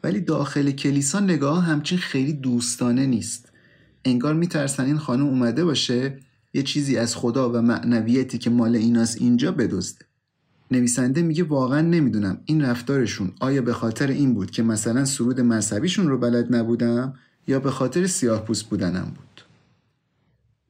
ولی 0.06 0.20
داخل 0.20 0.70
کلیسا 0.70 1.20
نگاه 1.20 1.64
همچین 1.64 1.98
خیلی 1.98 2.32
دوستانه 2.32 3.06
نیست. 3.06 3.52
انگار 4.04 4.34
میترسن 4.34 4.84
این 4.84 4.98
خانم 4.98 5.26
اومده 5.26 5.64
باشه 5.64 6.18
یه 6.54 6.62
چیزی 6.62 6.96
از 6.96 7.16
خدا 7.16 7.52
و 7.52 7.62
معنویتی 7.62 8.38
که 8.38 8.50
مال 8.50 8.76
ایناست 8.76 9.20
اینجا 9.20 9.52
بدزده. 9.52 10.04
نویسنده 10.70 11.22
میگه 11.22 11.44
واقعا 11.44 11.80
نمی‌دونم 11.80 12.40
این 12.44 12.62
رفتارشون 12.62 13.32
آیا 13.40 13.62
به 13.62 13.72
خاطر 13.72 14.06
این 14.06 14.34
بود 14.34 14.50
که 14.50 14.62
مثلا 14.62 15.04
سرود 15.04 15.40
مذهبیشون 15.40 16.08
رو 16.08 16.18
بلد 16.18 16.54
نبودم 16.54 17.14
یا 17.46 17.60
به 17.60 17.70
خاطر 17.70 18.06
سیاه 18.06 18.44
پوست 18.44 18.64
بودنم 18.64 19.12
بود. 19.16 19.42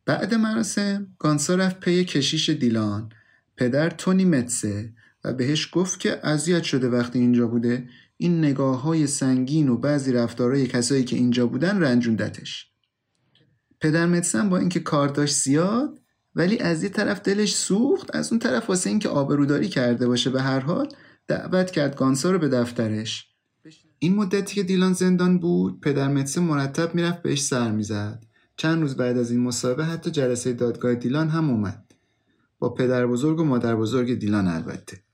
بعد 0.07 0.35
مراسم 0.35 1.07
گانسا 1.19 1.55
رفت 1.55 1.81
پی 1.81 2.05
کشیش 2.05 2.51
دیلان. 2.51 3.13
پدر 3.57 3.91
تونی 3.91 4.25
متسه 4.25 4.93
و 5.25 5.33
بهش 5.33 5.69
گفت 5.73 6.01
که 6.01 6.27
اذیت 6.27 6.63
شده 6.63 6.89
وقتی 6.89 7.19
اینجا 7.19 7.47
بوده 7.47 7.89
این 8.17 8.39
نگاه 8.39 8.83
های 8.83 9.07
سنگین 9.07 9.69
و 9.69 9.77
بعضی 9.77 10.13
رفتارهای 10.13 10.67
کسایی 10.67 11.05
که 11.05 11.17
اینجا 11.17 11.47
بودن 11.47 11.83
رنجوندتش. 11.83 12.71
پدر 13.81 14.07
متسن 14.07 14.49
با 14.49 14.59
اینکه 14.59 14.81
کار 14.81 15.09
داشت 15.09 15.35
زیاد 15.35 16.01
ولی 16.35 16.59
از 16.59 16.83
یه 16.83 16.89
طرف 16.89 17.21
دلش 17.21 17.55
سوخت 17.55 18.15
از 18.15 18.33
اون 18.33 18.39
طرف 18.39 18.69
واسه 18.69 18.91
اینکه 18.91 19.09
آبروداری 19.09 19.69
کرده 19.69 20.07
باشه 20.07 20.31
به 20.31 20.43
هر 20.43 20.61
حال 20.61 20.89
دعوت 21.29 21.71
کرد 21.71 21.97
گانسا 21.97 22.31
رو 22.31 22.39
به 22.39 22.49
دفترش. 22.49 23.29
این 23.99 24.15
مدتی 24.15 24.55
که 24.55 24.63
دیلان 24.63 24.93
زندان 24.93 25.39
بود 25.39 25.81
پدر 25.81 26.09
متسه 26.09 26.41
مرتب 26.41 26.95
می‌رفت 26.95 27.23
بهش 27.23 27.43
سر 27.43 27.71
می‌زد. 27.71 28.25
چند 28.57 28.83
روز 28.83 28.97
بعد 28.97 29.19
از 29.19 29.31
این 29.31 29.41
مصاحبه 29.41 29.85
حتی 29.85 30.11
جلسه 30.11 30.53
دادگاه 30.53 30.95
دیلان 30.95 31.29
هم 31.29 31.51
اومد. 31.51 31.95
با 32.59 32.75
پدر 32.75 33.07
بزرگ 33.07 33.41
و 33.41 33.45
مادر 33.45 33.77
بزرگ 33.77 34.15
دیلان 34.15 34.49
البته. 34.49 35.06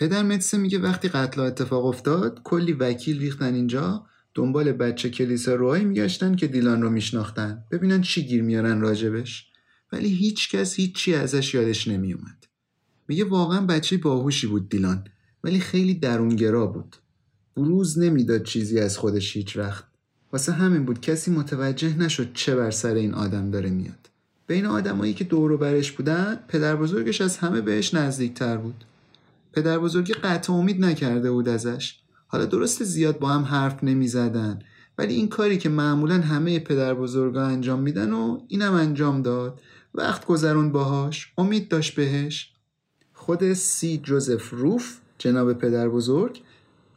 پدر 0.00 0.22
متسه 0.22 0.58
میگه 0.58 0.78
وقتی 0.78 1.08
قتل 1.08 1.40
اتفاق 1.40 1.86
افتاد 1.86 2.40
کلی 2.44 2.72
وکیل 2.72 3.20
ریختن 3.20 3.54
اینجا 3.54 4.06
دنبال 4.34 4.72
بچه 4.72 5.10
کلیسا 5.10 5.54
روهایی 5.54 5.84
میگشتن 5.84 6.36
که 6.36 6.46
دیلان 6.46 6.82
رو 6.82 6.90
میشناختن. 6.90 7.64
ببینن 7.70 8.00
چی 8.00 8.26
گیر 8.26 8.42
میارن 8.42 8.80
راجبش. 8.80 9.46
ولی 9.92 10.08
هیچ 10.08 10.50
کس 10.50 10.74
هیچی 10.74 11.14
ازش 11.14 11.54
یادش 11.54 11.88
نمیومد. 11.88 12.46
میگه 13.08 13.24
واقعا 13.24 13.60
بچه 13.60 13.96
باهوشی 13.96 14.46
بود 14.46 14.68
دیلان 14.68 15.04
ولی 15.44 15.60
خیلی 15.60 15.94
درونگرا 15.94 16.66
بود. 16.66 16.96
بروز 17.56 17.98
نمی‌داد 17.98 18.42
چیزی 18.42 18.80
از 18.80 18.98
خودش 18.98 19.36
هیچ 19.36 19.56
وقت. 19.56 19.84
واسه 20.32 20.52
همین 20.52 20.84
بود 20.84 21.00
کسی 21.00 21.30
متوجه 21.30 21.98
نشد 21.98 22.32
چه 22.34 22.56
بر 22.56 22.70
سر 22.70 22.94
این 22.94 23.14
آدم 23.14 23.50
داره 23.50 23.70
میاد. 23.70 24.10
بین 24.46 24.66
آدمایی 24.66 25.14
که 25.14 25.24
دور 25.24 25.52
و 25.52 25.58
برش 25.58 25.92
بودن 25.92 26.40
پدر 26.48 26.76
بزرگش 26.76 27.20
از 27.20 27.36
همه 27.36 27.60
بهش 27.60 27.94
نزدیکتر 27.94 28.56
بود. 28.56 28.84
پدر 29.52 29.78
بزرگی 29.78 30.12
قطع 30.12 30.52
امید 30.52 30.84
نکرده 30.84 31.30
بود 31.30 31.48
ازش. 31.48 32.00
حالا 32.26 32.44
درست 32.44 32.84
زیاد 32.84 33.18
با 33.18 33.28
هم 33.28 33.42
حرف 33.42 33.84
نمی 33.84 34.08
زدن 34.08 34.58
ولی 34.98 35.14
این 35.14 35.28
کاری 35.28 35.58
که 35.58 35.68
معمولا 35.68 36.14
همه 36.20 36.58
پدر 36.58 36.94
بزرگا 36.94 37.46
انجام 37.46 37.80
میدن 37.80 38.12
و 38.12 38.40
اینم 38.48 38.72
انجام 38.74 39.22
داد. 39.22 39.60
وقت 39.94 40.26
گذرون 40.26 40.72
باهاش 40.72 41.32
امید 41.38 41.68
داشت 41.68 41.94
بهش. 41.94 42.52
خود 43.12 43.52
سی 43.52 43.98
جوزف 43.98 44.50
روف 44.50 44.98
جناب 45.18 45.52
پدر 45.52 45.88
بزرگ 45.88 46.42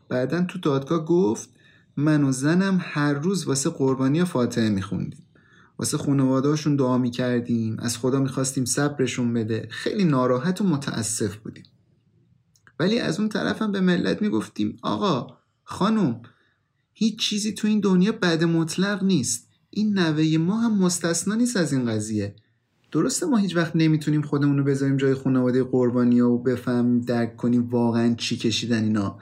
بعدا 0.10 0.42
تو 0.44 0.60
دادگاه 0.60 1.06
گفت 1.06 1.50
من 1.98 2.24
و 2.24 2.32
زنم 2.32 2.80
هر 2.82 3.14
روز 3.14 3.48
واسه 3.48 3.70
قربانی 3.70 4.24
فاتحه 4.24 4.70
میخوندیم. 4.70 5.26
واسه 5.80 5.98
خانوادهاشون 5.98 6.76
دعا 6.76 6.98
می‌کردیم. 6.98 7.78
از 7.80 7.98
خدا 7.98 8.20
می‌خواستیم 8.20 8.66
صبرشون 8.66 9.34
بده. 9.34 9.68
خیلی 9.72 10.04
ناراحت 10.04 10.62
و 10.62 10.64
متاسف 10.64 11.36
بودیم. 11.36 11.64
ولی 12.80 13.00
از 13.00 13.20
اون 13.20 13.30
طرفم 13.30 13.72
به 13.72 13.82
ملت 13.82 14.22
می‌گفتیم 14.22 14.78
آقا 14.82 15.38
خانم 15.64 16.22
هیچ 16.94 17.20
چیزی 17.20 17.54
تو 17.54 17.68
این 17.68 17.80
دنیا 17.80 18.12
بد 18.12 18.44
مطلق 18.44 19.04
نیست. 19.04 19.50
این 19.70 20.00
نوه 20.00 20.38
ما 20.38 20.60
هم 20.60 20.78
مستثنا 20.78 21.36
نیست 21.36 21.58
از 21.58 21.74
این 21.74 21.86
قضیه. 21.86 22.36
درسته 22.92 23.26
ما 23.26 23.38
هیچ 23.38 23.56
وقت 23.56 23.76
نمی‌تونیم 23.76 24.22
خودمون 24.22 24.58
رو 24.58 24.64
بذاریم 24.64 24.98
جای 24.98 25.14
خانواده 25.14 25.64
قربانی 25.64 26.22
و 26.22 26.38
بفهم 26.38 27.02
درک 27.02 27.38
کنیم 27.38 27.70
واقعا 27.70 28.16
چی 28.16 28.38
کشیدن 28.38 28.84
اینا. 28.84 29.20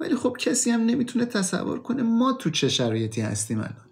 ولی 0.00 0.14
خب 0.16 0.36
کسی 0.38 0.70
هم 0.70 0.80
نمی‌تونه 0.80 1.24
تصور 1.24 1.78
کنه 1.78 2.02
ما 2.02 2.32
تو 2.32 2.50
چه 2.50 2.68
شرایطی 2.68 3.20
هستیم 3.20 3.58
الان. 3.58 3.86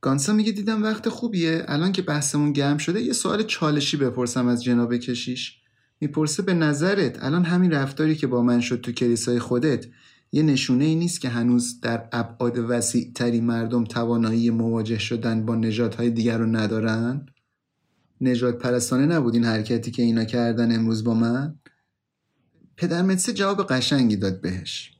گانسا 0.00 0.32
میگه 0.32 0.52
دیدم 0.52 0.82
وقت 0.82 1.08
خوبیه. 1.08 1.64
الان 1.68 1.92
که 1.92 2.02
بحثمون 2.02 2.52
گرم 2.52 2.78
شده 2.78 3.00
یه 3.00 3.12
سوال 3.12 3.42
چالشی 3.42 3.96
بپرسم 3.96 4.46
از 4.46 4.64
جناب 4.64 4.96
کشیش. 4.96 5.61
می‌پرسه 6.02 6.42
به 6.42 6.54
نظرت 6.54 7.24
الان 7.24 7.44
همین 7.44 7.70
رفتاری 7.70 8.14
که 8.14 8.26
با 8.26 8.42
من 8.42 8.60
شد 8.60 8.80
تو 8.80 8.92
کلیسای 8.92 9.38
خودت 9.38 9.86
یه 10.32 10.42
نشونه 10.42 10.84
ای 10.84 10.94
نیست 10.94 11.20
که 11.20 11.28
هنوز 11.28 11.80
در 11.80 12.08
ابعاد 12.12 12.58
وسیع 12.58 13.12
تری 13.14 13.40
مردم 13.40 13.84
توانایی 13.84 14.50
مواجه 14.50 14.98
شدن 14.98 15.46
با 15.46 15.54
نژادهای 15.54 16.10
دیگر 16.10 16.38
رو 16.38 16.46
ندارن؟ 16.46 17.26
نجات 18.20 18.58
پرستانه 18.58 19.06
نبود 19.06 19.34
این 19.34 19.44
حرکتی 19.44 19.90
که 19.90 20.02
اینا 20.02 20.24
کردن 20.24 20.74
امروز 20.74 21.04
با 21.04 21.14
من؟ 21.14 21.58
پدر 22.76 23.02
مدسه 23.02 23.32
جواب 23.32 23.66
قشنگی 23.66 24.16
داد 24.16 24.40
بهش 24.40 24.92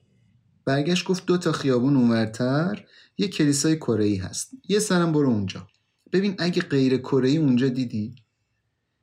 برگشت 0.64 1.04
گفت 1.04 1.26
دو 1.26 1.38
تا 1.38 1.52
خیابون 1.52 1.96
اونورتر 1.96 2.84
یه 3.18 3.28
کلیسای 3.28 3.76
کره 3.76 4.18
هست 4.22 4.50
یه 4.68 4.78
سرم 4.78 5.12
برو 5.12 5.28
اونجا 5.28 5.66
ببین 6.12 6.34
اگه 6.38 6.62
غیر 6.62 6.96
کره 6.96 7.30
اونجا 7.30 7.68
دیدی 7.68 8.21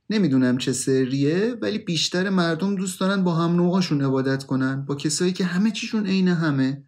نمی‌دونم 0.10 0.58
چه 0.58 0.74
سریه 0.74 1.56
ولی 1.62 1.78
بیشتر 1.78 2.30
مردم 2.30 2.75
دوست 2.75 3.00
دارن 3.00 3.24
با 3.24 3.36
هم 3.36 3.56
نوعاشون 3.56 4.01
عبادت 4.01 4.44
کنن 4.44 4.86
با 4.86 4.96
کسایی 4.96 5.34
که 5.34 5.46
همه 5.46 5.72
چیشون 5.72 6.06
عین 6.06 6.28
همه. 6.28 6.84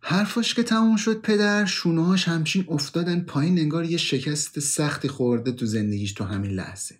حرفاش 0.00 0.54
که 0.54 0.62
تموم 0.62 0.96
شد 0.96 1.20
پدر 1.20 1.64
شونهاش 1.64 2.28
همچین 2.28 2.64
افتادن 2.68 3.20
پایین 3.20 3.58
انگار 3.58 3.84
یه 3.84 3.96
شکست 3.96 4.60
سختی 4.60 5.08
خورده 5.08 5.52
تو 5.52 5.66
زندگیش 5.66 6.12
تو 6.12 6.24
همین 6.24 6.50
لحظه. 6.50 6.94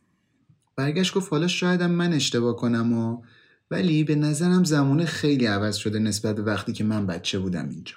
برگشت 0.77 1.15
گفت 1.15 1.33
حالا 1.33 1.49
شایدم 1.49 1.91
من 1.91 2.13
اشتباه 2.13 2.57
کنم 2.57 2.93
و 2.93 3.23
ولی 3.71 4.05
به 4.05 4.15
نظرم 4.15 4.65
زمونه 4.65 5.05
خیلی 5.05 5.47
عوض 5.47 5.77
شده 5.77 5.99
نسبت 5.99 6.37
به 6.37 6.43
وقتی 6.43 6.73
که 6.73 6.85
من 6.85 7.07
بچه 7.07 7.39
بودم 7.39 7.69
اینجا. 7.69 7.95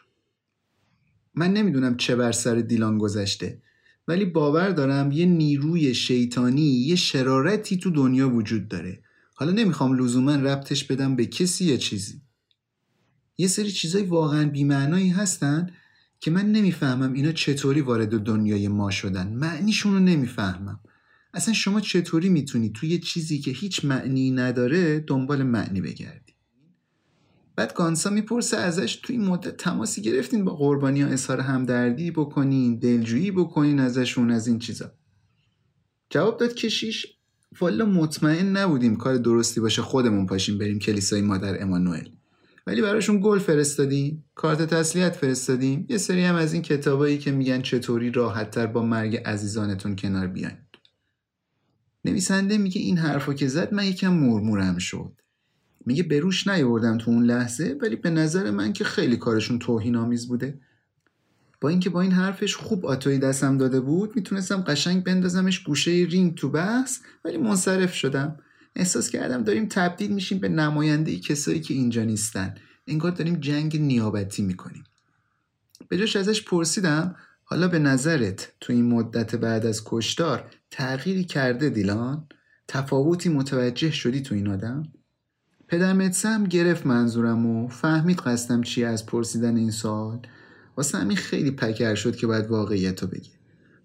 من 1.36 1.54
نمی‌دونم 1.54 1.98
چه 1.98 2.16
بر 2.16 2.32
سر 2.32 2.56
دیلان 2.56 2.98
گذشته. 2.98 3.62
ولی 4.08 4.26
باور 4.26 4.70
دارم 4.70 5.12
یه 5.12 5.26
نیروی 5.26 5.94
شیطانی 5.94 6.62
یه 6.62 6.96
شرارتی 6.96 7.78
تو 7.78 7.90
دنیا 7.90 8.30
وجود 8.30 8.68
داره. 8.68 9.02
حالا 9.36 9.52
نمی‌خوام 9.52 10.00
لزوما 10.00 10.36
ربطش 10.36 10.84
بدم 10.84 11.16
به 11.16 11.26
کسی 11.26 11.66
یا 11.66 11.78
چیزی. 11.78 12.22
یه 13.38 13.48
سری 13.48 13.72
چیزای 13.72 14.04
واقعا 14.04 14.50
بیمعنایی 14.50 15.10
هستن 15.10 15.70
که 16.20 16.32
من 16.32 16.52
نمی‌فهمم 16.52 17.14
اینا 17.14 17.32
چطوری 17.32 17.82
وارد 17.82 18.10
دنیای 18.10 18.68
ما 18.68 18.92
شدن. 18.92 19.28
معنیشون 19.28 19.94
رو 19.94 20.00
نمی‌فهمم. 20.00 20.80
اصلا 21.34 21.54
شما 21.54 21.82
چطوری 21.82 22.30
می‌تونی 22.30 22.70
توی 22.70 23.00
چیزی 23.00 23.40
که 23.40 23.52
هیچ 23.52 23.86
معنی 23.86 24.32
نداره 24.32 25.00
دنبال 25.00 25.44
معنی 25.44 25.82
بگردی؟ 25.82 26.35
بعد 27.56 27.74
گانسا 27.74 28.10
می‌پرسه 28.10 28.58
ازش 28.58 28.96
توی 28.96 29.18
مدت 29.18 29.58
تماسی 29.58 30.02
گرفتین 30.02 30.46
با 30.46 30.56
قربانی 30.56 31.02
ها 31.02 31.10
اظهار 31.10 31.40
همدردی 31.40 32.12
بکنین 32.12 32.80
دلجویی 32.80 33.32
بکنین 33.32 33.80
ازشون 33.80 34.32
از 34.32 34.48
این 34.48 34.60
چیزا؟ 34.60 34.92
جواب 36.10 36.40
داد 36.40 36.54
کشیش 36.54 37.06
والا 37.62 37.86
مطمئن 37.86 38.58
نبودیم 38.58 38.96
کار 38.96 39.16
درستی 39.16 39.60
باشه 39.60 39.82
خودمون 39.82 40.26
پاشیم 40.26 40.58
بریم 40.58 40.80
کلیسای 40.80 41.22
مادر 41.22 41.62
امانوئل. 41.62 42.10
ولی 42.68 42.82
براشون 42.82 43.20
گل 43.24 43.40
فرستادیم 43.40 44.26
کارت 44.36 44.62
تسلیت 44.62 45.16
فرستادیم 45.16 45.86
یه 45.90 45.98
سری 45.98 46.24
هم 46.24 46.36
از 46.36 46.54
این 46.54 46.62
کتابایی 46.62 47.18
که 47.18 47.32
میگن 47.32 47.62
چطوری 47.62 48.12
راحتتر 48.12 48.68
با 48.68 48.82
مرگ 48.82 49.16
عزیزانتون 49.16 49.96
کنار 49.96 50.28
بیاین. 50.28 50.58
نویسنده 52.06 52.58
میگه 52.58 52.82
این 52.82 52.98
حرفا 52.98 53.34
که 53.34 53.48
زد 53.48 53.74
من 53.74 53.86
یکم 53.86 54.14
مرمورم 54.14 54.78
شد. 54.78 55.22
میگه 55.86 56.04
بروش 56.04 56.48
نیاوردم 56.48 56.98
تو 56.98 57.12
اون 57.12 57.24
لحظه 57.24 57.78
ولی 57.82 57.96
به 57.96 58.10
نظر 58.10 58.52
من 58.52 58.74
که 58.74 58.84
خیلی 58.84 59.18
کارشون 59.18 59.60
توهین 59.60 59.96
آمیز 59.96 60.28
بوده 60.28 60.60
با 61.62 61.70
اینکه 61.70 61.90
با 61.90 62.02
این 62.02 62.12
حرفش 62.12 62.56
خوب 62.56 62.86
آتوی 62.86 63.20
دستم 63.20 63.58
داده 63.58 63.80
بود 63.80 64.16
می‌تونستم 64.16 64.62
قشنگ 64.62 65.04
بندازمش 65.04 65.60
گوشه 65.64 65.92
رینگ 65.92 66.36
تو 66.36 66.50
بحث 66.50 67.00
ولی 67.26 67.38
منصرف 67.38 67.94
شدم 67.94 68.40
احساس 68.76 69.10
کردم 69.10 69.44
داریم 69.44 69.68
تبدیل 69.70 70.12
میشیم 70.12 70.40
به 70.40 70.50
نماینده 70.50 71.20
کسایی 71.20 71.60
که 71.60 71.74
اینجا 71.74 72.04
نیستن 72.04 72.56
انگار 72.88 73.12
داریم 73.12 73.36
جنگ 73.36 73.82
نیابتی 73.82 74.42
می‌کنیم 74.42 74.84
به 75.90 75.98
جاش 75.98 76.16
ازش 76.16 76.44
پرسیدم 76.44 77.16
حالا 77.44 77.68
به 77.68 77.80
نظرت 77.80 78.52
تو 78.60 78.74
این 78.74 78.86
مدت 78.86 79.36
بعد 79.36 79.66
از 79.66 79.82
کشتار 79.86 80.50
تغییری 80.72 81.24
کرده 81.24 81.70
دیلان؟ 81.70 82.28
تفاوتی 82.68 83.30
متوجه 83.30 83.92
شدی 83.92 84.22
تو 84.22 84.36
این 84.36 84.48
آدم؟ 84.48 84.84
پدر 85.68 85.94
مدسه 85.94 86.44
گرفت 86.44 86.86
منظورم 86.86 87.46
و 87.46 87.68
فهمید 87.68 88.20
قصدم 88.20 88.62
چی 88.62 88.84
از 88.84 89.06
پرسیدن 89.06 89.58
این 89.58 89.72
سوال 89.72 90.20
واسه 90.78 90.98
همین 90.98 91.18
خیلی 91.18 91.52
پکر 91.52 91.96
شد 91.96 92.16
که 92.16 92.28
باید 92.28 92.48
واقعیت 92.48 93.02
رو 93.02 93.08
بگه 93.08 93.32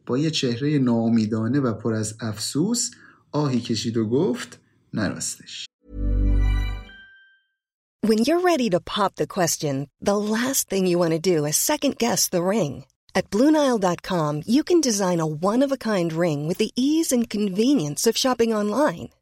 با 0.07 0.19
یه 0.19 0.31
چهره 0.31 0.79
ناامیدانه 0.79 1.61
و 1.61 1.73
پر 1.73 1.95
از 1.95 2.14
افسوس 2.21 2.90
آهی 3.33 3.61
کشید 3.61 3.97
و 3.97 4.09
گفت 4.09 4.61
نراستش 4.95 5.66
When 8.03 8.25
you're 8.27 8.40
ready 8.53 8.69
to 8.71 8.81
pop 8.81 9.12
the 9.16 9.33
question, 9.38 9.75
the 10.11 10.16
last 10.16 10.62
thing 10.71 10.85
you 10.87 10.99
want 10.99 11.12
to 11.12 11.31
do 11.35 11.45
is 11.51 11.57
second 11.57 11.95
guess 12.05 12.29
the 12.29 12.43
ring. 12.43 12.75
At 13.19 13.31
BlueNile.com, 13.31 14.43
you 14.47 14.62
can 14.69 14.81
design 14.81 15.21
a 15.21 15.27
one-of-a-kind 15.51 16.11
ring 16.25 16.49
with 16.49 16.59
the 16.59 16.73
ease 16.77 17.12
and 17.16 17.29
convenience 17.29 18.03
of 18.07 18.16
shopping 18.16 18.55
online. 18.61 19.11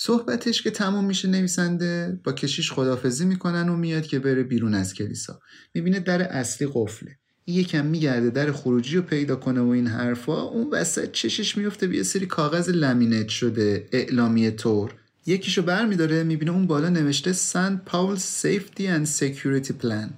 صحبتش 0.00 0.62
که 0.62 0.70
تموم 0.70 1.04
میشه 1.04 1.28
نویسنده 1.28 2.20
با 2.24 2.32
کشیش 2.32 2.72
خدافزی 2.72 3.24
می‌کنن 3.24 3.68
و 3.68 3.76
میاد 3.76 4.06
که 4.06 4.18
بره 4.18 4.42
بیرون 4.42 4.74
از 4.74 4.94
کلیسا. 4.94 5.40
می‌بینه 5.74 6.00
در 6.00 6.22
اصلی 6.22 6.68
قفله. 6.74 7.16
یکم 7.46 7.86
میگرده 7.86 8.30
در 8.30 8.52
خروجی 8.52 8.96
رو 8.96 9.02
پیدا 9.02 9.36
کنه 9.36 9.60
و 9.60 9.68
این 9.68 9.86
حرفا 9.86 10.42
اون 10.42 10.70
وسط 10.72 11.12
چشش 11.12 11.56
میفته 11.56 11.86
به 11.86 11.96
یه 11.96 12.02
سری 12.02 12.26
کاغذ 12.26 12.68
لمینت 12.68 13.28
شده 13.28 13.88
اعلامیه 13.92 14.50
طور. 14.50 14.94
یکیشو 15.26 15.62
بر 15.62 15.86
میداره 15.86 16.22
می‌بینه 16.22 16.52
اون 16.52 16.66
بالا 16.66 16.88
نوشته 16.88 17.32
Saint 17.32 17.84
Paul 17.84 18.16
Safety 18.16 18.86
and 18.86 19.06
Security 19.06 19.72
Plan. 19.72 20.10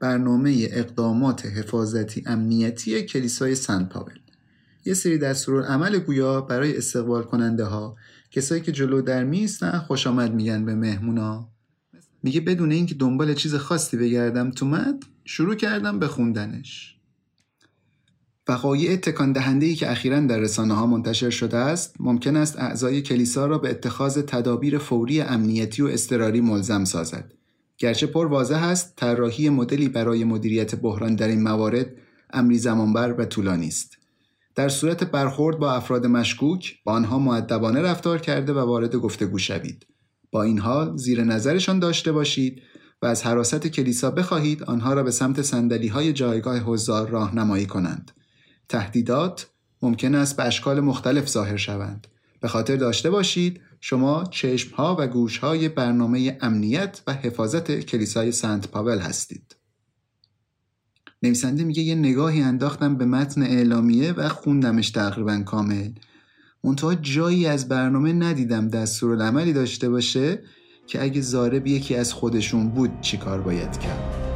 برنامه 0.00 0.68
اقدامات 0.70 1.46
حفاظتی 1.46 2.22
امنیتی 2.26 3.02
کلیسای 3.02 3.54
سنت 3.54 3.88
پاول. 3.88 4.12
یه 4.84 4.94
سری 4.94 5.18
دستور 5.18 5.64
عمل 5.64 5.98
گویا 5.98 6.40
برای 6.40 6.76
استقبال 6.76 7.22
کننده 7.22 7.64
ها 7.64 7.96
کسایی 8.32 8.60
که 8.60 8.72
جلو 8.72 9.02
در 9.02 9.24
میستن 9.24 9.78
خوش 9.78 10.06
آمد 10.06 10.34
میگن 10.34 10.64
به 10.64 10.74
مهمونا. 10.74 11.48
میگه 12.22 12.40
بدون 12.40 12.72
اینکه 12.72 12.94
دنبال 12.94 13.34
چیز 13.34 13.54
خاصی 13.54 13.96
بگردم 13.96 14.50
تو 14.50 14.66
مد 14.66 15.04
شروع 15.24 15.54
کردم 15.54 15.98
به 15.98 16.08
خوندنش. 16.08 16.96
وقایع 18.48 18.96
تکان 18.96 19.32
دهنده 19.32 19.66
ای 19.66 19.74
که 19.74 19.90
اخیرا 19.90 20.20
در 20.20 20.38
رسانه 20.38 20.74
ها 20.74 20.86
منتشر 20.86 21.30
شده 21.30 21.56
است 21.56 21.96
ممکن 22.00 22.36
است 22.36 22.58
اعضای 22.58 23.02
کلیسا 23.02 23.46
را 23.46 23.58
به 23.58 23.70
اتخاذ 23.70 24.18
تدابیر 24.18 24.78
فوری 24.78 25.20
امنیتی 25.20 25.82
و 25.82 25.86
اضطراری 25.86 26.40
ملزم 26.40 26.84
سازد. 26.84 27.32
گرچه 27.78 28.06
پر 28.06 28.26
واضح 28.26 28.62
است 28.62 28.96
طراحی 28.96 29.48
مدلی 29.48 29.88
برای 29.88 30.24
مدیریت 30.24 30.74
بحران 30.74 31.14
در 31.14 31.28
این 31.28 31.42
موارد 31.42 31.86
امری 32.30 32.58
زمانبر 32.58 33.14
و 33.18 33.24
طولانی 33.24 33.68
است. 33.68 34.01
در 34.54 34.68
صورت 34.68 35.04
برخورد 35.04 35.58
با 35.58 35.72
افراد 35.72 36.06
مشکوک 36.06 36.74
با 36.84 36.92
آنها 36.92 37.18
معدبانه 37.18 37.82
رفتار 37.82 38.18
کرده 38.18 38.52
و 38.52 38.58
وارد 38.58 38.96
گفتگو 38.96 39.38
شوید. 39.38 39.86
با 40.30 40.42
این 40.42 40.58
حال 40.58 40.96
زیر 40.96 41.24
نظرشان 41.24 41.78
داشته 41.78 42.12
باشید 42.12 42.62
و 43.02 43.06
از 43.06 43.26
حراست 43.26 43.66
کلیسا 43.66 44.10
بخواهید 44.10 44.62
آنها 44.62 44.94
را 44.94 45.02
به 45.02 45.10
سمت 45.10 45.42
سندلی 45.42 45.88
های 45.88 46.12
جایگاه 46.12 46.58
حضار 46.58 47.08
راهنمایی 47.08 47.66
کنند. 47.66 48.10
تهدیدات 48.68 49.46
ممکن 49.82 50.14
است 50.14 50.36
به 50.36 50.42
اشکال 50.42 50.80
مختلف 50.80 51.28
ظاهر 51.28 51.56
شوند. 51.56 52.06
به 52.40 52.48
خاطر 52.48 52.76
داشته 52.76 53.10
باشید 53.10 53.60
شما 53.80 54.24
چشم 54.24 54.74
ها 54.74 54.96
و 54.98 55.06
گوش 55.06 55.38
های 55.38 55.68
برنامه 55.68 56.38
امنیت 56.40 57.02
و 57.06 57.12
حفاظت 57.12 57.80
کلیسای 57.80 58.32
سنت 58.32 58.68
پاول 58.68 58.98
هستید. 58.98 59.56
نویسنده 61.22 61.64
میگه 61.64 61.82
یه 61.82 61.94
نگاهی 61.94 62.42
انداختم 62.42 62.96
به 62.96 63.04
متن 63.04 63.42
اعلامیه 63.42 64.12
و 64.12 64.28
خوندمش 64.28 64.90
تقریبا 64.90 65.38
کامل. 65.38 65.90
منتها 66.64 66.94
جایی 66.94 67.46
از 67.46 67.68
برنامه 67.68 68.12
ندیدم 68.12 68.68
دستور 68.68 69.22
عملی 69.22 69.52
داشته 69.52 69.90
باشه 69.90 70.42
که 70.86 71.02
اگه 71.02 71.20
زارب 71.20 71.66
یکی 71.66 71.96
از 71.96 72.12
خودشون 72.12 72.68
بود 72.68 73.00
چیکار 73.00 73.40
باید 73.40 73.78
کرد. 73.78 74.31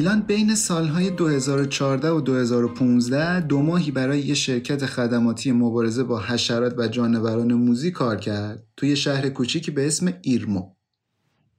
دیلان 0.00 0.20
بین 0.20 0.54
سالهای 0.54 1.10
2014 1.10 2.10
و 2.10 2.20
2015 2.20 3.40
دو 3.40 3.62
ماهی 3.62 3.90
برای 3.90 4.20
یه 4.20 4.34
شرکت 4.34 4.86
خدماتی 4.86 5.52
مبارزه 5.52 6.02
با 6.02 6.20
حشرات 6.20 6.74
و 6.78 6.88
جانوران 6.88 7.54
موزی 7.54 7.90
کار 7.90 8.16
کرد 8.16 8.66
توی 8.76 8.96
شهر 8.96 9.28
کوچیکی 9.28 9.70
به 9.70 9.86
اسم 9.86 10.12
ایرمو. 10.22 10.74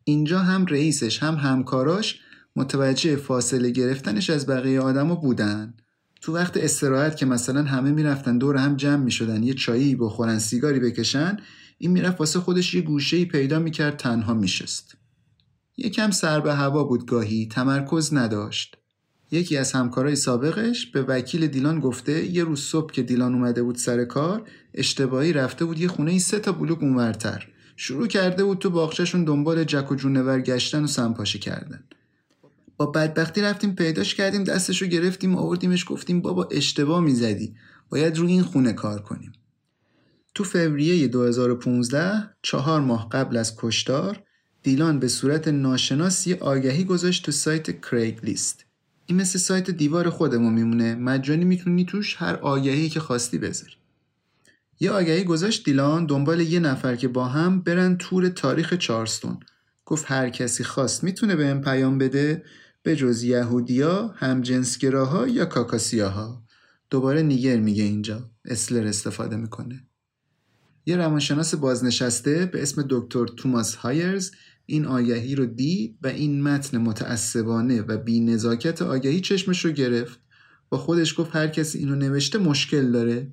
اینجا 0.04 0.40
هم 0.40 0.66
رئیسش 0.66 1.24
هم 1.24 1.36
همکاراش 1.36 2.20
متوجه 2.56 3.16
فاصله 3.16 3.70
گرفتنش 3.70 4.30
از 4.30 4.46
بقیه 4.46 4.80
آدما 4.80 5.16
بودن. 5.16 5.74
تو 6.22 6.36
وقت 6.36 6.58
استراحت 6.58 7.18
که 7.18 7.26
مثلا 7.26 7.64
همه 7.64 7.92
می‌رفتن 7.92 8.38
دور 8.38 8.58
هم 8.58 8.76
جمع 8.76 9.04
می‌شدن 9.04 9.44
یه 9.44 9.54
چایی 9.54 9.96
بخورن 9.96 10.40
سیگاری 10.40 10.80
بکشن 10.80 11.38
این 11.78 11.92
می‌رفت 11.92 12.20
واسه 12.20 12.40
خودش 12.40 12.74
یه 12.74 12.82
گوشه 12.82 13.26
پیدا 13.26 13.60
می‌کرد 13.60 13.98
تنها 13.98 14.34
میشست. 14.34 15.01
یکم 15.86 16.12
سر 16.12 16.40
به 16.40 16.54
هوا 16.54 16.84
بود 16.84 17.06
گاهی 17.06 17.48
تمرکز 17.52 18.14
نداشت. 18.14 18.78
یکی 19.32 19.58
از 19.58 19.72
همکارای 19.72 20.16
سابقش 20.16 20.86
به 20.86 21.02
وکیل 21.02 21.48
دیلان 21.48 21.80
گفته 21.80 22.26
یه 22.26 22.44
روز 22.44 22.62
صبح 22.62 22.92
که 22.92 23.02
دیلان 23.02 23.34
اومده 23.34 23.64
بود 23.64 23.76
سر 23.76 24.06
کار 24.06 24.48
اشتباهی 24.74 25.34
رفته 25.34 25.66
بود 25.66 25.80
یه 25.80 25.88
خونه 25.88 26.12
ای 26.12 26.20
سه 26.20 26.40
تا 26.40 26.52
بلوک 26.52 26.82
اونورتر. 26.82 27.48
شروع 27.76 28.08
کرده 28.08 28.44
بود 28.44 28.58
تو 28.58 28.70
باغچهشون 28.70 29.24
دنبال 29.24 29.64
جک 29.64 29.92
و 29.92 29.96
جونور 29.96 30.42
گشتن 30.42 30.84
و 30.84 30.88
سمپاشی 30.88 31.40
کردن. 31.40 31.84
با 32.78 32.86
بدبختی 32.86 33.42
رفتیم 33.42 33.76
پیداش 33.76 34.16
کردیم 34.16 34.44
دستشو 34.44 34.86
گرفتیم 34.86 35.36
آوردیمش 35.36 35.86
گفتیم 35.88 36.22
بابا 36.22 36.48
اشتباه 36.52 37.02
می‌زدی. 37.02 37.56
باید 37.90 38.18
روی 38.18 38.32
این 38.32 38.44
خونه 38.44 38.74
کار 38.74 39.02
کنیم. 39.02 39.32
تو 40.36 40.44
فوریه 40.44 41.08
2015 41.08 42.30
چهار 42.42 42.82
ماه 42.82 43.10
قبل 43.10 43.38
از 43.38 43.56
کشتار 43.58 44.24
دیلان 44.64 45.00
به 45.00 45.08
صورت 45.08 45.48
ناشناس 45.48 46.28
یه 46.28 46.38
آگهی 46.40 46.84
گذاشت 46.84 47.26
تو 47.26 47.32
سایت 47.32 47.82
کریگ 47.82 48.26
لیست 48.26 48.66
این 49.06 49.22
مثل 49.22 49.40
سایت 49.40 49.72
دیوار 49.72 50.10
خودمون 50.10 50.54
میمونه. 50.54 50.96
مجانی 50.96 51.46
می‌تونی 51.46 51.86
توش 51.86 52.16
هر 52.20 52.36
آگهی 52.36 52.90
که 52.90 53.00
خواستی 53.00 53.38
بذاری. 53.38 53.74
یه 54.80 54.92
آگهی 54.92 55.24
گذاشت 55.24 55.66
دیلان 55.66 56.06
دنبال 56.06 56.40
یه 56.40 56.60
نفر 56.60 56.96
که 56.96 57.08
با 57.08 57.26
هم 57.26 57.62
برن 57.62 57.98
تور 57.98 58.30
تاریخ 58.30 58.74
چارستون 58.74 59.40
گفت 59.86 60.06
هر 60.08 60.30
کسی 60.30 60.64
خواست 60.64 61.04
می‌تونه 61.04 61.36
به 61.36 61.48
این 61.48 61.62
پیام 61.62 61.98
بده 61.98 62.44
به 62.84 62.96
جز 62.96 63.24
یهودیا 63.24 64.08
همجنسگراها 64.08 65.28
یا 65.28 65.46
کاکاسیاها. 65.46 66.44
دوباره 66.90 67.22
نیگر 67.22 67.58
میگه 67.58 67.84
اینجا. 67.84 68.30
اسلر 68.46 68.88
استفاده 68.88 69.36
می‌کنه. 69.36 69.84
یه 70.86 70.96
روانشناس 70.96 71.56
بازنشسته 71.56 72.46
به 72.46 72.62
اسم 72.62 72.86
دکتر 72.90 73.26
توماس 73.26 73.76
هایرز 73.76 74.32
این 74.72 74.86
آگهی 74.86 75.36
رو 75.36 75.46
دید 75.46 75.98
و 76.02 76.08
این 76.08 76.42
متن 76.42 76.78
متعصبانه 76.78 77.82
و 77.82 77.98
بی 77.98 78.20
نزاکت 78.20 78.82
آگهی 78.82 79.22
چشمش 79.22 79.66
رو 79.66 79.72
گرفت 79.72 80.20
با 80.70 80.78
خودش 80.78 81.20
گفت 81.20 81.36
هر 81.36 81.48
کسی 81.48 81.78
اینو 81.78 81.96
نوشته 81.96 82.38
مشکل 82.38 82.92
داره. 82.92 83.32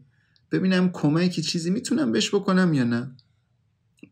ببینم 0.53 0.91
کمکی 0.93 1.43
چیزی 1.43 1.71
می‌تونم 1.71 2.13
بهش 2.13 2.35
بکنم 2.35 2.75
یا 2.75 2.85
نه. 2.85 3.17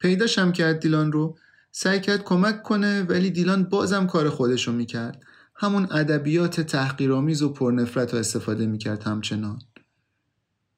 پیداشم 0.00 0.52
کرد 0.52 0.80
دیلان 0.80 1.12
رو. 1.12 1.38
سعی 1.72 2.00
کرد 2.00 2.24
کمک 2.24 2.62
کنه 2.62 3.02
ولی 3.02 3.30
دیلان 3.30 3.64
بازم 3.64 4.06
کار 4.06 4.30
خودش 4.30 4.68
رو 4.68 4.72
می‌کرد. 4.72 5.22
همون 5.56 5.86
ادبیات 5.90 6.60
تحقیرآمیز 6.60 7.42
و 7.42 7.52
پرنفرت 7.52 8.12
رو 8.12 8.18
استفاده 8.18 8.66
می‌کرد 8.66 9.02
همچنان. 9.02 9.58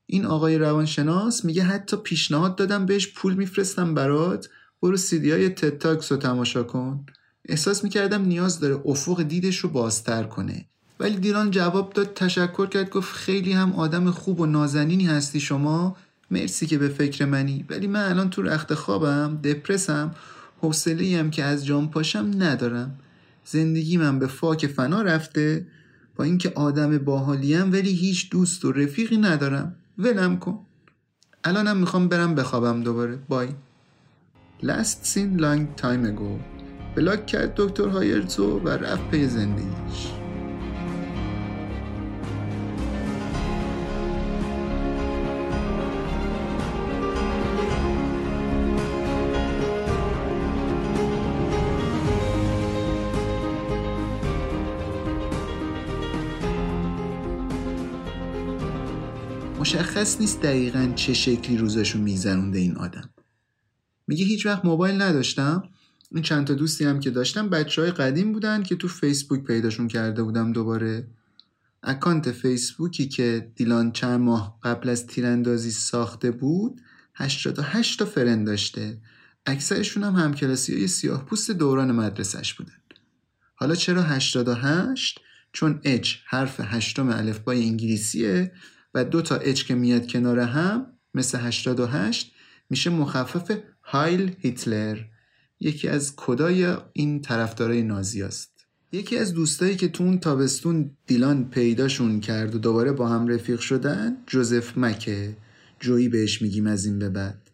این 0.07 0.25
آقای 0.25 0.59
روانشناس 0.59 1.45
میگه 1.45 1.63
حتی 1.63 1.97
پیشنهاد 1.97 2.57
دادم 2.57 2.87
بهش 2.87 3.13
پول 3.13 3.35
میفرستم 3.35 3.95
برات. 3.95 4.49
برو 4.83 4.97
سیدی 4.97 5.31
های 5.31 5.49
تتاکس 5.49 6.13
رو 6.13 6.19
تماشا 6.19 6.63
کن. 6.63 7.07
احساس 7.49 7.85
می‌کردم 7.85 8.25
نیاز 8.25 8.61
داره 8.61 8.81
افق 8.85 9.23
دیدش 9.23 9.59
رو 9.59 9.69
بازتر 9.69 10.23
کنه. 10.23 10.65
ولی 11.01 11.17
دیلان 11.17 11.51
جواب 11.51 11.93
داد 11.93 12.15
تشکر 12.15 12.67
کرد 12.67 12.91
گفت 12.91 13.13
خیلی 13.15 13.53
هم 13.53 13.73
آدم 13.73 14.11
خوب 14.11 14.41
و 14.41 14.47
نازنینی 14.47 15.07
هستی 15.07 15.41
شما. 15.41 15.97
مرسی 16.31 16.67
که 16.67 16.79
به 16.79 16.89
فکر 16.89 17.25
منی. 17.25 17.65
ولی 17.71 17.87
من 17.87 18.11
الان 18.11 18.31
تو 18.31 18.43
رخت 18.43 18.75
خوابم 18.75 19.41
دپرسم. 19.45 20.15
حوصله 20.61 21.31
که 21.31 21.45
از 21.45 21.67
جام 21.67 21.91
پاشم 21.91 22.31
ندارم. 22.39 22.99
زندگی 23.45 23.97
من 23.97 24.19
به 24.19 24.27
فاک 24.27 24.67
فنا 24.67 25.03
رفته. 25.03 25.67
با 26.17 26.25
اینکه 26.25 26.53
آدم 26.55 26.99
باحالیم 26.99 27.73
ولی 27.73 27.93
هیچ 27.93 28.31
دوست 28.31 28.65
و 28.65 28.73
رفیقی 28.73 29.17
ندارم. 29.17 29.75
ولم 29.99 30.39
کن. 30.39 30.59
الانم 31.45 31.77
می‌خوام 31.77 32.09
برم 32.09 32.35
بخوابم 32.35 32.83
دوباره. 32.83 33.19
بای. 33.29 33.49
Last 34.63 35.07
seen 35.07 35.39
long 35.39 35.67
time 35.77 36.05
ago. 36.05 36.41
بلاک 36.95 37.27
کرد 37.27 37.55
دکتر 37.57 37.89
هایرزو 37.89 38.59
و 38.59 38.69
رفت 38.69 39.11
پی 39.11 39.27
زندگیش. 39.27 40.09
مشخص 59.59 60.21
نیست 60.21 60.43
دقیقا 60.43 60.93
چه 60.95 61.15
شکلی 61.15 61.57
روزشو 61.57 61.99
میگذرونده 61.99 62.59
این 62.59 62.77
آدم. 62.77 63.11
میگه 64.09 64.25
هیچ 64.25 64.47
وقت 64.47 64.65
موبایل 64.65 65.03
نداشتم. 65.03 65.63
این 66.11 66.23
چند 66.23 66.47
تا 66.47 66.55
دوستی 66.55 66.85
هم 66.85 67.01
که 67.01 67.11
داشتم 67.11 67.49
بچه 67.49 67.83
های 67.83 67.91
قدیم 67.91 68.33
بودن 68.33 68.63
که 68.63 68.77
تو 68.77 68.89
فیسبوک 68.89 69.45
پیداشون 69.45 69.89
کرده 69.89 70.23
بودم 70.23 70.53
دوباره. 70.53 71.07
اکانت 71.83 72.33
فیسبوکی 72.33 73.09
که 73.09 73.53
دیلان 73.55 73.93
چند 73.93 74.21
ماه 74.21 74.59
قبل 74.63 74.89
از 74.89 75.07
تیراندازی 75.07 75.71
ساخته 75.71 76.31
بود 76.31 76.81
88 77.15 77.99
تا 77.99 78.05
فرند 78.05 78.47
داشته. 78.47 78.99
اکثرشون 79.47 80.03
هم 80.03 80.15
همکلاسی 80.15 80.75
های 80.75 80.89
سیاه 80.89 81.25
پوست 81.25 81.51
دوران 81.51 81.93
مدرسش 81.93 82.55
بودن. 82.55 82.73
حالا 83.55 83.75
چرا 83.75 84.03
88 84.03 85.21
چون 85.53 85.81
اچ 85.83 86.15
حرف 86.27 86.61
هشتم 86.61 87.09
الفبای 87.09 87.65
انگلیسیه 87.65 88.53
و 88.95 89.05
دو 89.05 89.23
تا 89.23 89.37
اچ 89.37 89.65
که 89.65 89.75
میاد 89.75 90.07
کنار 90.07 90.39
هم 90.39 90.87
مثل 91.15 91.39
88 91.39 92.33
میشه 92.71 92.91
مخفف 92.91 93.59
هایل 93.91 94.35
هیتلر 94.39 94.99
یکی 95.61 95.89
از 95.89 96.13
کدای 96.17 96.77
این 96.93 97.21
طرفدارای 97.21 97.83
نازی 97.83 98.23
است. 98.23 98.67
یکی 98.93 99.19
از 99.19 99.35
دوستایی 99.35 99.77
که 99.77 99.89
تو 99.89 100.05
اون 100.05 100.19
تابستون 100.19 100.91
دیلان 101.07 101.51
پیداشون 101.51 102.21
کرد 102.21 102.55
و 102.55 102.59
دوباره 102.59 102.93
با 102.93 103.09
هم 103.09 103.29
رفیق 103.29 103.61
شدن 103.61 104.17
جوزف 104.27 104.79
مکه. 104.79 105.37
جویی 105.81 106.09
بهش 106.09 106.43
میگیم 106.43 106.67
از 106.67 106.87
این 106.87 106.99
به 106.99 107.09
بعد. 107.09 107.51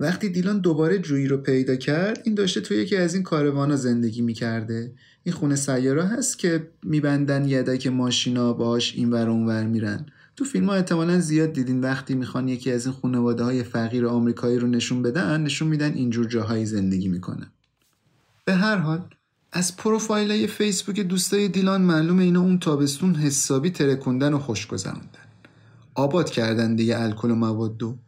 وقتی 0.00 0.28
دیلان 0.28 0.60
دوباره 0.60 0.98
جویی 0.98 1.28
رو 1.28 1.36
پیدا 1.36 1.76
کرد 1.76 2.22
این 2.24 2.34
داشته 2.34 2.60
تو 2.60 2.74
یکی 2.74 2.96
از 2.96 3.14
این 3.14 3.22
کاروانا 3.22 3.76
زندگی 3.76 4.22
می‌کرده. 4.22 4.94
این 5.22 5.34
خونه 5.34 5.56
سیاره 5.56 6.04
هست 6.04 6.38
که 6.38 6.70
میبندن 6.82 7.44
یدک 7.44 7.86
ماشینا 7.86 8.52
باش 8.52 8.94
این 8.94 9.10
ور 9.10 9.28
اونور 9.30 9.66
میرن. 9.66 10.06
تو 10.36 10.44
فیلم 10.44 10.66
ها 10.66 10.74
احتمالا 10.74 11.20
زیاد 11.20 11.52
دیدین 11.52 11.80
وقتی 11.80 12.14
می‌خوان 12.14 12.48
یکی 12.48 12.72
از 12.72 12.86
این 12.86 12.94
خانواده 12.94 13.44
های 13.44 13.62
فقیر 13.62 14.06
آمریکایی 14.06 14.58
رو 14.58 14.68
نشون 14.68 15.02
بدن 15.02 15.42
نشون 15.42 15.68
میدن 15.68 15.92
اینجور 15.92 16.26
جاهایی 16.26 16.66
زندگی 16.66 17.08
می‌کنن. 17.08 17.50
به 18.44 18.54
هر 18.54 18.76
حال 18.76 19.08
از 19.52 19.76
پروفایل 19.76 20.30
های 20.30 20.46
فیسبوک 20.46 21.00
دوستای 21.00 21.48
دیلان 21.48 21.82
معلومه 21.82 22.22
اینا 22.22 22.40
اون 22.40 22.58
تابستون 22.58 23.14
حسابی 23.14 23.70
ترکوندن 23.70 24.32
و 24.32 24.38
خوش 24.38 24.66
گذروندن 24.66 25.26
آباد 25.94 26.30
کردن 26.30 26.76
دیگه 26.76 27.00
الکل 27.00 27.30
و 27.30 27.34
مواد 27.34 27.76
دو 27.76 27.98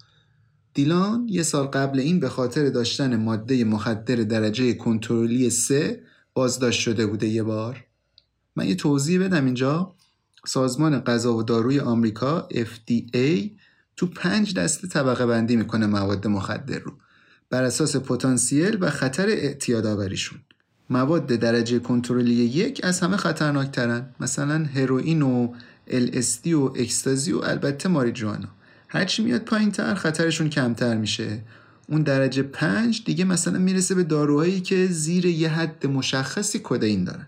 دیلان 0.75 1.27
یه 1.29 1.43
سال 1.43 1.67
قبل 1.67 1.99
این 1.99 2.21
به 2.21 2.29
خاطر 2.29 2.69
داشتن 2.69 3.17
ماده 3.17 3.65
مخدر 3.65 4.17
درجه 4.17 4.75
کنترلی 4.75 5.51
سه 5.51 6.03
بازداشت 6.35 6.81
شده 6.81 7.07
بوده 7.07 7.27
یه 7.27 7.43
بار. 7.43 7.85
من 8.57 8.69
یه 8.69 8.75
توضیح 8.75 9.25
بدم 9.25 9.45
اینجا. 9.45 9.95
سازمان 10.49 11.01
غذا 11.01 11.35
و 11.35 11.43
داروی 11.43 11.81
آمریکا 11.81 12.49
FDA 12.51 13.51
تو 13.97 14.07
پنج 14.07 14.55
دسته 14.55 14.89
طبقه 14.89 15.27
بندی 15.27 15.57
می‌کنه 15.57 15.87
مواد 15.87 16.27
مخدر 16.27 16.79
رو. 16.79 16.93
بر 17.51 17.63
اساس 17.63 17.97
پتانسیل 17.97 18.79
و 18.81 18.91
خطر 18.91 19.27
اعتیاد 19.27 19.87
آوریشون 19.87 20.39
مواد 20.91 21.27
درجه 21.27 21.79
کنترلی 21.79 22.35
یک 22.35 22.81
از 22.85 23.01
همه 23.01 23.17
خطرناکترن. 23.17 24.15
مثلا 24.21 24.65
هروئین 24.75 25.23
و 25.23 25.55
LSD 25.89 26.47
و 26.47 26.73
اکستازی 26.77 27.33
و 27.33 27.39
البته 27.39 27.89
ماریجوانا. 27.89 28.49
هرچی 28.89 29.25
میاد 29.25 29.41
پایین 29.41 29.71
تر 29.71 29.95
خطرشون 29.95 30.49
کمتر 30.49 30.97
میشه. 30.97 31.41
اون 31.89 32.03
درجه 32.03 32.43
پنج 32.43 33.05
دیگه 33.05 33.25
مثلا 33.25 33.59
می‌رسه 33.59 33.95
به 33.95 34.05
داروهایی 34.05 34.61
که 34.61 34.87
زیر 34.87 35.27
یه 35.27 35.49
حد 35.49 35.87
مشخصی 35.87 36.61
کدئین 36.65 37.05
دارن. 37.05 37.27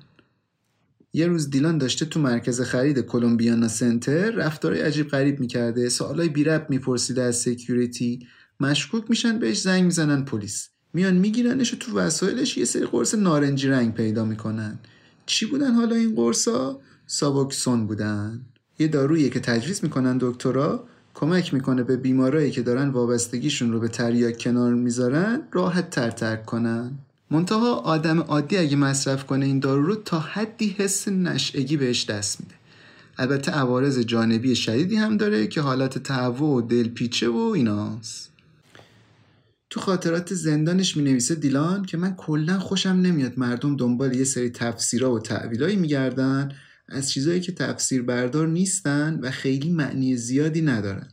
یه 1.13 1.27
روز 1.27 1.51
دیلان 1.51 1.79
داشته 1.79 2.05
تو 2.07 2.21
مرکز 2.21 2.61
خرید 2.61 2.99
Columbiana 2.99 3.69
Center 3.69 4.31
رفتارای 4.31 4.81
عجیب 4.81 5.09
غریب 5.09 5.41
می‌کرده 5.41 5.89
سوالای 5.89 6.29
بی 6.29 6.45
ربط 6.45 6.67
میپرسیده 6.71 7.23
از 7.23 7.37
security. 7.37 8.27
مشکوک 8.61 9.05
میشن 9.09 9.39
بهش 9.39 9.61
زنگ 9.61 9.85
می‌زنن 9.85 10.25
پلیس. 10.25 10.69
میان 10.95 11.15
میگیرنش 11.17 11.75
و 11.75 11.77
تو 11.77 11.99
وسایلش 11.99 12.59
یه 12.59 12.65
سری 12.65 12.87
قرص 12.87 13.15
نارنجی 13.15 13.69
رنگ 13.69 13.95
پیدا 13.95 14.25
می‌کنن. 14.25 14.79
چی 15.27 15.47
بودن 15.47 15.75
حالا 15.75 15.97
این 15.97 16.15
قرصا؟ 16.15 16.81
Suboxone 17.07 17.87
بودن. 17.87 18.41
یه 18.79 18.89
دارویی 18.89 19.31
که 19.31 19.41
تجویز 19.41 19.85
می‌کنن 19.85 20.19
دکترا 20.21 20.85
کمک 21.15 21.55
می‌کنه 21.55 21.83
به 21.83 21.97
بیمارایی 21.97 22.51
که 22.51 22.63
دارن 22.63 22.89
وابستگیشون 22.89 23.73
رو 23.73 23.81
به 23.81 23.89
تریاک 23.89 24.39
کنار 24.39 24.75
می‌ذارن 24.75 25.43
راحت 25.53 25.91
تر 25.91 26.11
ترک 26.11 26.47
کنن. 26.47 26.99
منتها 27.31 27.75
آدم 27.75 28.21
عادی 28.21 28.57
اگه 28.57 28.77
مصرف 28.77 29.27
کنه 29.27 29.47
این 29.47 29.59
دارو 29.59 29.83
رو 29.83 29.95
تا 29.95 30.19
حدی 30.19 30.75
حس 30.79 31.09
نشعگی 31.09 31.77
بهش 31.77 32.05
دست 32.05 32.41
میده. 32.41 32.55
البته 33.19 33.53
عوارض 33.53 33.99
جانبی 33.99 34.57
شدیدی 34.57 34.97
هم 34.97 35.17
داره 35.17 35.47
که 35.47 35.61
حالت 35.61 35.99
تهوع 35.99 36.57
و 36.57 36.61
دلپیچه 36.61 37.29
و 37.29 37.37
ایناست. 37.37 38.31
تو 39.71 39.81
خاطرات 39.81 40.35
زندانش 40.35 40.97
می 40.97 41.03
نویسه 41.03 41.35
دیلان 41.35 41.85
که 41.85 41.97
من 41.97 42.15
کلا 42.15 42.59
خوشم 42.59 42.89
نمیاد 42.89 43.39
مردم 43.39 43.77
دنبال 43.77 44.15
یه 44.15 44.25
سری 44.25 44.51
تفسیرها 44.51 45.13
و 45.13 45.19
تعویلایی 45.19 45.77
میگردن 45.77 46.53
از 46.89 47.11
چیزایی 47.11 47.41
که 47.41 47.53
تفسیر 47.53 48.03
بردار 48.03 48.49
نیستن 48.49 49.21
و 49.23 49.31
خیلی 49.31 49.71
معنی 49.71 50.17
زیادی 50.17 50.63
ندارن. 50.63 51.09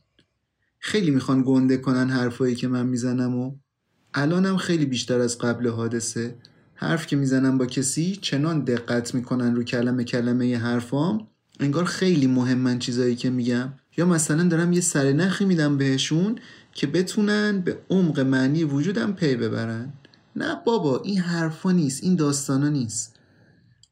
خیلی 0.79 1.11
می‌خوان 1.11 1.43
گنده 1.45 1.77
کنن 1.77 2.09
حرفایی 2.09 2.55
که 2.55 2.67
من 2.67 2.85
می‌زنم 2.87 3.35
و 3.35 3.55
الانم 4.19 4.57
خیلی 4.57 4.85
بیشتر 4.85 5.19
از 5.19 5.37
قبل 5.37 5.69
حادثه. 5.69 6.35
حرف 6.75 7.07
که 7.07 7.15
می‌زنم 7.15 7.57
با 7.57 7.65
کسی 7.65 8.15
چنان 8.21 8.63
دقت 8.63 9.15
می‌کنن 9.15 9.55
رو 9.55 9.63
کلمه 9.63 10.03
کلمه 10.03 10.57
حرفام 10.57 11.27
انگار 11.59 11.85
خیلی 11.85 12.27
مهمن 12.27 12.79
چیزایی 12.79 13.15
که 13.15 13.29
میگم. 13.29 13.73
یا 13.97 14.05
مثلا 14.05 14.43
دارم 14.43 14.73
یه 14.73 14.81
سرنخی 14.81 15.45
میدم 15.45 15.77
بهشون 15.77 16.39
که 16.73 16.87
بتونن 16.87 17.61
به 17.61 17.77
عمق 17.89 18.19
معنی 18.19 18.63
وجودم 18.63 19.13
پی 19.13 19.35
ببرن. 19.35 19.93
نه 20.35 20.61
بابا 20.65 21.01
این 21.01 21.19
حرفا 21.19 21.71
نیست 21.71 22.03
این 22.03 22.15
داستانا 22.15 22.69
نیست. 22.69 23.15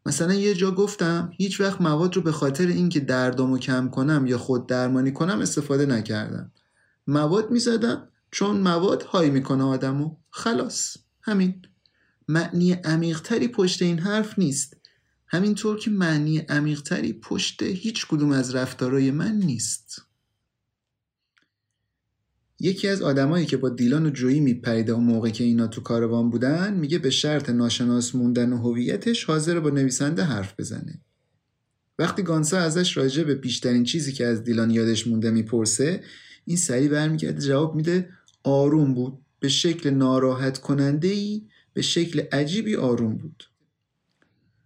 مثلا 0.05 0.33
یه 0.33 0.53
جا 0.53 0.71
گفتم 0.71 1.31
هیچ 1.33 1.61
وقت 1.61 1.81
مواد 1.81 2.15
رو 2.15 2.21
به 2.21 2.31
خاطر 2.31 2.67
اینکه 2.67 2.99
دردامو 2.99 3.57
کم 3.57 3.89
کنم 3.89 4.25
یا 4.25 4.38
خود 4.38 4.67
درمانی 4.67 5.11
کنم 5.11 5.39
استفاده 5.39 5.85
نکردم. 5.85 6.51
مواد 7.07 7.51
می‌زدم 7.51 8.07
چون 8.36 8.58
مواد 8.58 9.04
های 9.04 9.30
می‌کنه 9.30 9.63
آدمو 9.63 10.17
خلاص. 10.30 10.98
همین. 11.21 11.62
معنی 12.28 12.71
عمیقتری 12.74 13.48
پشت 13.48 13.82
این 13.82 14.00
حرف 14.00 14.39
نیست. 14.39 14.78
همینطور 15.28 15.80
که 15.80 15.91
معنی 15.91 16.38
عمیقتری 16.38 17.13
پشت 17.13 17.63
هیچ 17.63 18.08
کدوم 18.08 18.32
از 18.32 18.56
رفتارای 18.56 19.12
من 19.12 19.32
نیست. 19.32 20.02
یکی 22.60 22.88
از 22.88 23.02
آدمایی 23.02 23.45
که 23.45 23.58
با 23.58 23.69
دیلان 23.69 24.06
و 24.06 24.10
جویی 24.10 24.39
میپریده 24.39 24.91
اون 24.91 25.04
موقع 25.04 25.30
که 25.30 25.43
اینا 25.43 25.67
تو 25.67 25.82
کاروان 25.82 26.30
بودن 26.30 26.74
میگه 26.74 27.00
به 27.00 27.10
شرط 27.10 27.50
ناشناس 27.50 28.15
موندن 28.15 28.54
و 28.54 28.58
هویتش 28.58 29.24
حاضر 29.24 29.60
با 29.60 29.69
نویسنده 29.69 30.24
حرف 30.24 30.54
بزنه. 30.60 31.02
وقتی 32.00 32.24
گانسا 32.24 32.58
ازش 32.58 32.98
راجع 32.98 33.24
به 33.24 33.36
بیشترین 33.36 33.84
چیزی 33.84 34.12
که 34.12 34.26
از 34.26 34.43
دیلان 34.43 34.71
یادش 34.71 35.08
مونده 35.08 35.32
می‌پرسه 35.32 36.04
این 36.45 36.58
سریع 36.58 36.89
برمیگرده 36.89 37.41
جواب 37.41 37.76
میده 37.76 38.10
آروم 38.45 38.93
بود. 38.93 39.17
به 39.39 39.49
شکل 39.49 39.89
ناراحت 39.89 40.58
کننده 40.58 41.08
ای 41.08 41.41
به 41.73 41.81
شکل 41.81 42.19
عجیبی 42.31 42.75
آروم 42.75 43.17
بود. 43.17 43.43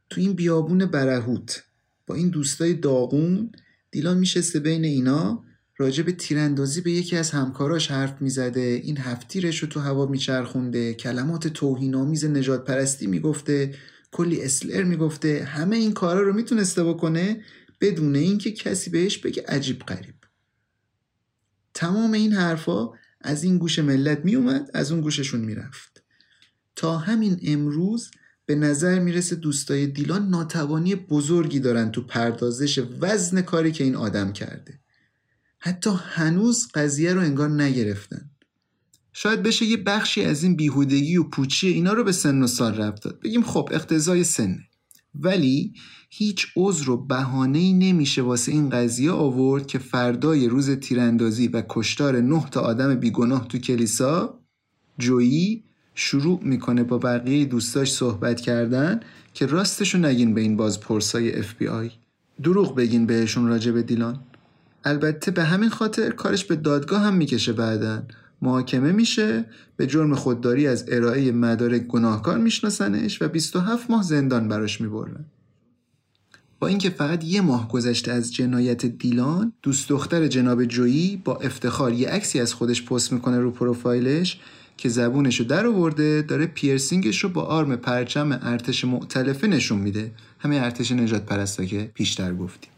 تو 0.10 0.22
این 0.22 0.34
بیابون 0.34 0.86
برهوت 0.86 1.64
با 2.08 2.16
این 2.16 2.30
دوستای 2.30 2.74
داغون 2.74 3.52
دیلان 3.92 4.18
میشسته 4.18 4.60
بین 4.60 4.86
اینا 4.86 5.44
راجع 5.78 6.04
به 6.04 6.12
تیراندازی 6.12 6.82
به 6.82 6.92
یکی 6.92 7.16
از 7.16 7.32
همکاراش 7.32 7.92
حرف 7.92 8.22
می‌زده. 8.22 8.82
این 8.84 8.98
هفتیرش 8.98 9.60
رو 9.60 9.68
تو 9.68 9.80
هوا 9.80 10.06
میچرخونده 10.06 10.94
کلمات 10.94 11.48
توهینآمیز 11.48 12.26
نجات 12.26 12.66
پرستی 12.66 13.08
می‌گفته 13.08 13.76
کلی 14.12 14.42
اسلر 14.42 14.84
می‌گفته. 14.84 15.44
همه 15.44 15.76
این 15.76 15.94
کارا 15.94 16.22
رو 16.22 16.34
می‌تونسته 16.34 16.84
بکنه 16.84 17.44
بدون 17.82 18.16
اینکه 18.16 18.52
کسی 18.52 18.90
بهش 18.90 19.18
بگه 19.18 19.44
عجیب 19.48 19.80
غریب. 19.80 20.16
تمام 21.74 22.12
این 22.12 22.34
حرفا 22.34 22.90
از 23.22 23.44
این 23.44 23.58
گوش 23.58 23.80
ملت 23.80 24.26
میومد 24.26 24.72
از 24.74 24.92
اون 24.92 25.02
گوششون 25.02 25.42
می‌رفت. 25.42 26.04
تا 26.76 26.98
همین 26.98 27.40
امروز 27.44 28.12
به 28.46 28.56
نظر 28.56 29.00
می‌رسه 29.00 29.36
دوستای 29.36 29.88
دیلان 29.88 30.30
ناتوانی 30.30 30.96
بزرگی 30.96 31.60
دارن 31.60 31.92
تو 31.92 32.02
پردازش 32.02 32.84
وزن 33.02 33.42
کاری 33.42 33.72
که 33.72 33.84
این 33.84 33.96
آدم 33.96 34.34
کرده. 34.34 34.80
حتی 35.60 35.90
هنوز 36.04 36.68
قضیه 36.74 37.14
رو 37.14 37.22
انگار 37.22 37.50
نگرفتن. 37.50 38.30
شاید 39.14 39.44
بشه 39.44 39.66
یه 39.66 39.78
بخشی 39.78 40.24
از 40.24 40.44
این 40.44 40.56
بیهودگی 40.56 41.18
و 41.18 41.24
پوچی 41.24 41.68
اینا 41.68 41.94
رو 41.94 42.04
به 42.04 42.12
سن 42.12 42.44
و 42.44 42.48
سال 42.48 42.76
رفت 42.76 43.04
داد. 43.04 43.20
بگیم 43.20 43.44
خب 43.44 43.70
اقتضای 43.72 44.24
سنه. 44.24 44.69
ولی 45.16 45.74
هیچ 46.10 46.48
عذر 46.56 46.90
و 46.90 46.98
بهانه‌ای 46.98 47.74
نمیشه 47.74 48.22
واسه 48.22 48.52
این 48.52 48.70
قضیه 48.70 49.12
آورد 49.12 49.68
که 49.68 49.80
فردای 49.80 50.48
روز 50.48 50.70
تیراندازی 50.72 51.48
و 51.48 51.64
کشتار 51.70 52.22
نه 52.22 52.46
تا 52.52 52.62
آدم 52.62 52.96
بیگناه 52.96 53.48
تو 53.48 53.58
کلیسا 53.58 54.40
جویی 54.98 55.64
شروع 55.96 56.40
می‌کنه 56.44 56.84
با 56.84 56.98
بقیه 56.98 57.46
دوستاش 57.46 57.94
صحبت 57.94 58.42
کردن 58.42 59.00
که 59.34 59.46
راستشو 59.46 59.98
نگین 59.98 60.34
به 60.34 60.42
این 60.42 60.58
باز 60.58 60.80
پرسای 60.80 61.40
اف 61.40 61.54
بی 61.54 61.68
آی 61.68 61.92
دروغ 62.44 62.76
بگین 62.76 63.06
بهشون 63.06 63.48
راجع 63.48 63.72
به 63.72 63.84
دیلان. 63.84 64.20
البته 64.84 65.32
به 65.32 65.44
همین 65.44 65.70
خاطر 65.70 66.10
کارش 66.10 66.46
به 66.46 66.56
دادگاه 66.56 67.02
هم 67.02 67.14
می‌کشه 67.14 67.54
بعدن 67.54 68.08
محاکمه 68.42 68.92
میشه 68.92 69.46
به 69.78 69.88
جرم 69.88 70.16
خودداری 70.16 70.68
از 70.68 70.86
ارائه 70.88 71.32
مدارک 71.32 71.82
گناهکار 71.82 72.38
میشناسنش 72.38 73.22
و 73.22 73.28
27 73.28 73.92
ماه 73.92 74.04
زندان 74.04 74.48
براش 74.48 74.82
می‌برن. 74.82 75.26
با 76.60 76.68
اینکه 76.68 76.90
فقط 76.90 77.24
یه 77.24 77.42
ماه 77.42 77.68
گذشته 77.68 78.12
از 78.12 78.34
جنایت 78.34 78.86
دیلان 78.86 79.54
دوست 79.62 79.90
دختر 79.90 80.28
جناب 80.28 80.66
جویی 80.66 81.22
با 81.26 81.36
افتخار 81.36 81.94
یه 81.94 82.10
عکسی 82.10 82.40
از 82.40 82.54
خودش 82.54 82.84
پست 82.84 83.14
می‌کنه 83.14 83.40
رو 83.40 83.52
پروفایلش 83.52 84.40
که 84.78 84.90
زبونش 84.90 85.40
رو 85.40 85.46
در 85.46 85.68
آورده 85.68 86.22
داره 86.22 86.46
پیرسینگش 86.46 87.24
رو 87.24 87.30
با 87.30 87.42
آرم 87.42 87.76
پرچم 87.76 88.40
ارتش 88.42 88.86
معتلفه 88.86 89.48
نشون 89.48 89.80
میده. 89.80 90.12
همه 90.40 90.56
ارتش 90.56 90.92
نجات 90.92 91.26
پرستا 91.26 91.66
که 91.66 91.92
پیشتر 91.94 92.34
گفتیم. 92.34 92.72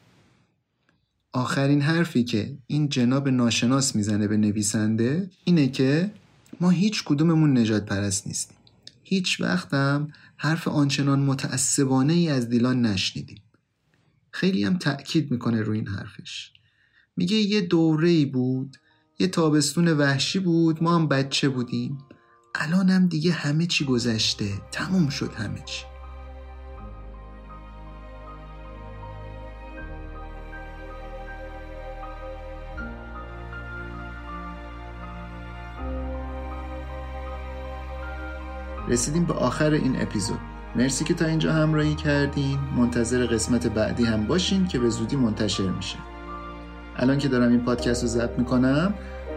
آخرین 1.33 1.81
حرفی 1.81 2.23
که 2.23 2.57
این 2.67 2.89
جناب 2.89 3.29
ناشناس 3.29 3.95
می‌زنه 3.95 4.27
به 4.27 4.37
نویسنده 4.37 5.29
اینه 5.43 5.67
که 5.67 6.11
ما 6.61 6.69
هیچ 6.69 7.03
کدوممون 7.03 7.57
نجات 7.57 7.85
پرست 7.85 8.27
نیستیم. 8.27 8.57
هیچ 9.03 9.41
وقتم 9.41 10.07
حرف 10.37 10.67
آنچنان 10.67 11.19
متعصبانه 11.19 12.13
ای 12.13 12.29
از 12.29 12.49
دیلان 12.49 12.81
نشنیدیم. 12.81 13.41
خیلی 14.31 14.63
هم 14.63 14.77
تأکید 14.77 15.31
می‌کنه 15.31 15.61
روی 15.61 15.77
این 15.77 15.87
حرفش. 15.87 16.51
میگه 17.17 17.37
یه 17.37 17.61
دوره 17.61 18.09
ای 18.09 18.25
بود 18.25 18.77
یه 19.19 19.27
تابستون 19.27 19.87
وحشی 19.87 20.39
بود 20.39 20.83
ما 20.83 20.95
هم 20.95 21.07
بچه 21.07 21.49
بودیم. 21.49 21.97
الانم 22.55 23.07
دیگه 23.07 23.31
همه 23.31 23.65
چی 23.65 23.85
گذشته 23.85 24.49
تموم 24.71 25.09
شد 25.09 25.33
همه 25.33 25.63
چی. 25.65 25.90
رسیدیم 38.91 39.25
به 39.25 39.33
آخر 39.33 39.71
این 39.71 40.01
اپیزود. 40.01 40.39
مرسی 40.75 41.03
که 41.03 41.13
تا 41.13 41.25
اینجا 41.25 41.53
همراهی 41.53 41.95
کردین. 41.95 42.59
منتظر 42.77 43.25
قسمت 43.25 43.67
بعدی 43.67 44.05
هم 44.05 44.27
باشین 44.27 44.67
که 44.67 44.79
به 44.79 44.89
زودی 44.89 45.15
منتشر 45.15 45.69
میشه. 45.69 45.97
الان 46.97 47.17
که 47.17 47.27
دارم 47.27 47.49
این 47.49 47.59
پادکست 47.59 48.01
رو 48.01 48.07
ضبط 48.07 48.39
می‌کنم 48.39 48.93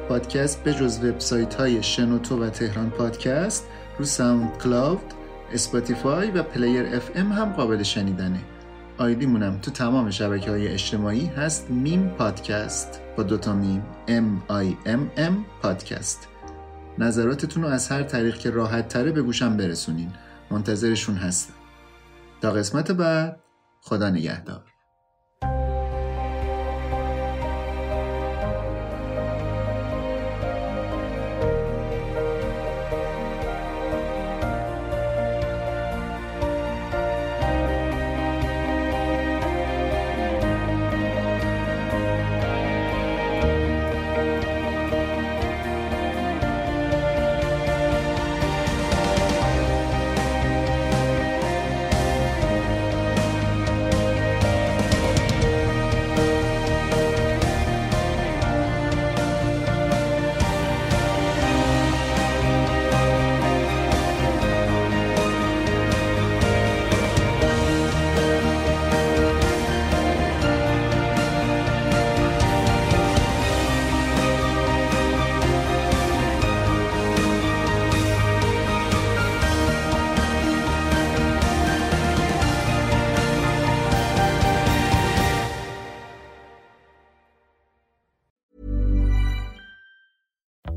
پادکست 0.09 0.65
به 0.65 0.75
جز 0.75 1.05
وبسایت 1.05 1.55
های 1.55 1.83
شنوتو 1.83 2.45
و 2.45 2.51
تهران 2.51 2.91
پادکست 2.91 3.67
رو 3.99 4.05
SoundCloud 4.05 5.15
Spotify 5.53 6.31
و 6.31 6.43
Player 6.43 6.87
FM 6.97 7.33
هم 7.33 7.53
قابل 7.53 7.83
شنیدنه. 7.83 8.41
آیدیمونم 8.99 9.59
تو 9.59 9.71
تمام 9.71 10.11
شبکه 10.11 10.51
های 10.51 10.69
اجتماعی 10.69 11.27
هست 11.27 11.71
میم 11.71 12.09
پادکست. 12.09 13.01
با 13.17 13.23
دوتا 13.23 13.53
میم 13.53 13.83
M 14.09 14.53
I 14.53 14.89
M 14.89 15.21
M 15.21 15.33
پادکست. 15.63 16.34
نظراتتون 16.99 17.63
رو 17.63 17.69
از 17.69 17.89
هر 17.89 18.03
طریق 18.03 18.39
که 18.39 18.51
راحت 18.51 18.89
تره 18.89 19.13
به 19.13 19.23
گوشم 19.23 19.57
برسونین. 19.57 20.13
منتظرشون 20.51 21.15
هستم. 21.15 21.55
تا 22.41 22.51
قسمت 22.51 22.93
بعد 22.93 23.41
خدا 23.81 24.11
نگهدار. 24.11 24.74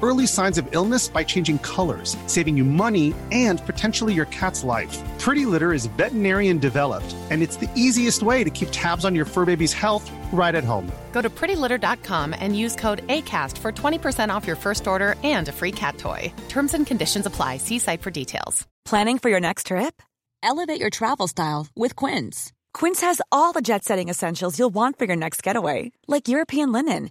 early 0.00 0.26
signs 0.26 0.58
of 0.58 0.68
illness 0.70 1.08
by 1.08 1.24
changing 1.24 1.58
colors, 1.58 2.16
saving 2.26 2.56
you 2.56 2.64
money 2.64 3.12
and 3.32 3.60
potentially 3.66 4.14
your 4.14 4.26
cat's 4.26 4.62
life. 4.62 4.96
Pretty 5.18 5.44
Litter 5.44 5.72
is 5.72 5.86
veterinarian 5.98 6.58
developed, 6.58 7.16
and 7.30 7.42
it's 7.42 7.56
the 7.56 7.70
easiest 7.74 8.22
way 8.22 8.44
to 8.44 8.50
keep 8.50 8.68
tabs 8.70 9.04
on 9.04 9.14
your 9.16 9.24
fur 9.24 9.44
baby's 9.44 9.72
health 9.72 10.08
right 10.32 10.54
at 10.54 10.64
home. 10.64 10.90
Go 11.12 11.22
to 11.22 11.30
prettylitter.com 11.30 12.34
and 12.38 12.56
use 12.56 12.76
code 12.76 13.04
ACAST 13.08 13.58
for 13.58 13.72
20% 13.72 14.32
off 14.32 14.46
your 14.46 14.56
first 14.56 14.86
order 14.86 15.16
and 15.24 15.48
a 15.48 15.52
free 15.52 15.72
cat 15.72 15.98
toy. 15.98 16.32
Terms 16.48 16.74
and 16.74 16.86
conditions 16.86 17.26
apply. 17.26 17.56
See 17.56 17.80
site 17.80 18.02
for 18.02 18.10
details. 18.10 18.66
Planning 18.84 19.18
for 19.18 19.28
your 19.28 19.40
next 19.40 19.66
trip? 19.66 20.02
Elevate 20.42 20.80
your 20.80 20.90
travel 20.90 21.28
style 21.28 21.66
with 21.76 21.94
Quince. 21.94 22.52
Quince 22.72 23.00
has 23.00 23.20
all 23.30 23.52
the 23.52 23.60
jet 23.60 23.84
setting 23.84 24.08
essentials 24.08 24.58
you'll 24.58 24.70
want 24.74 24.98
for 24.98 25.04
your 25.04 25.16
next 25.16 25.42
getaway, 25.42 25.92
like 26.06 26.28
European 26.28 26.72
linen, 26.72 27.10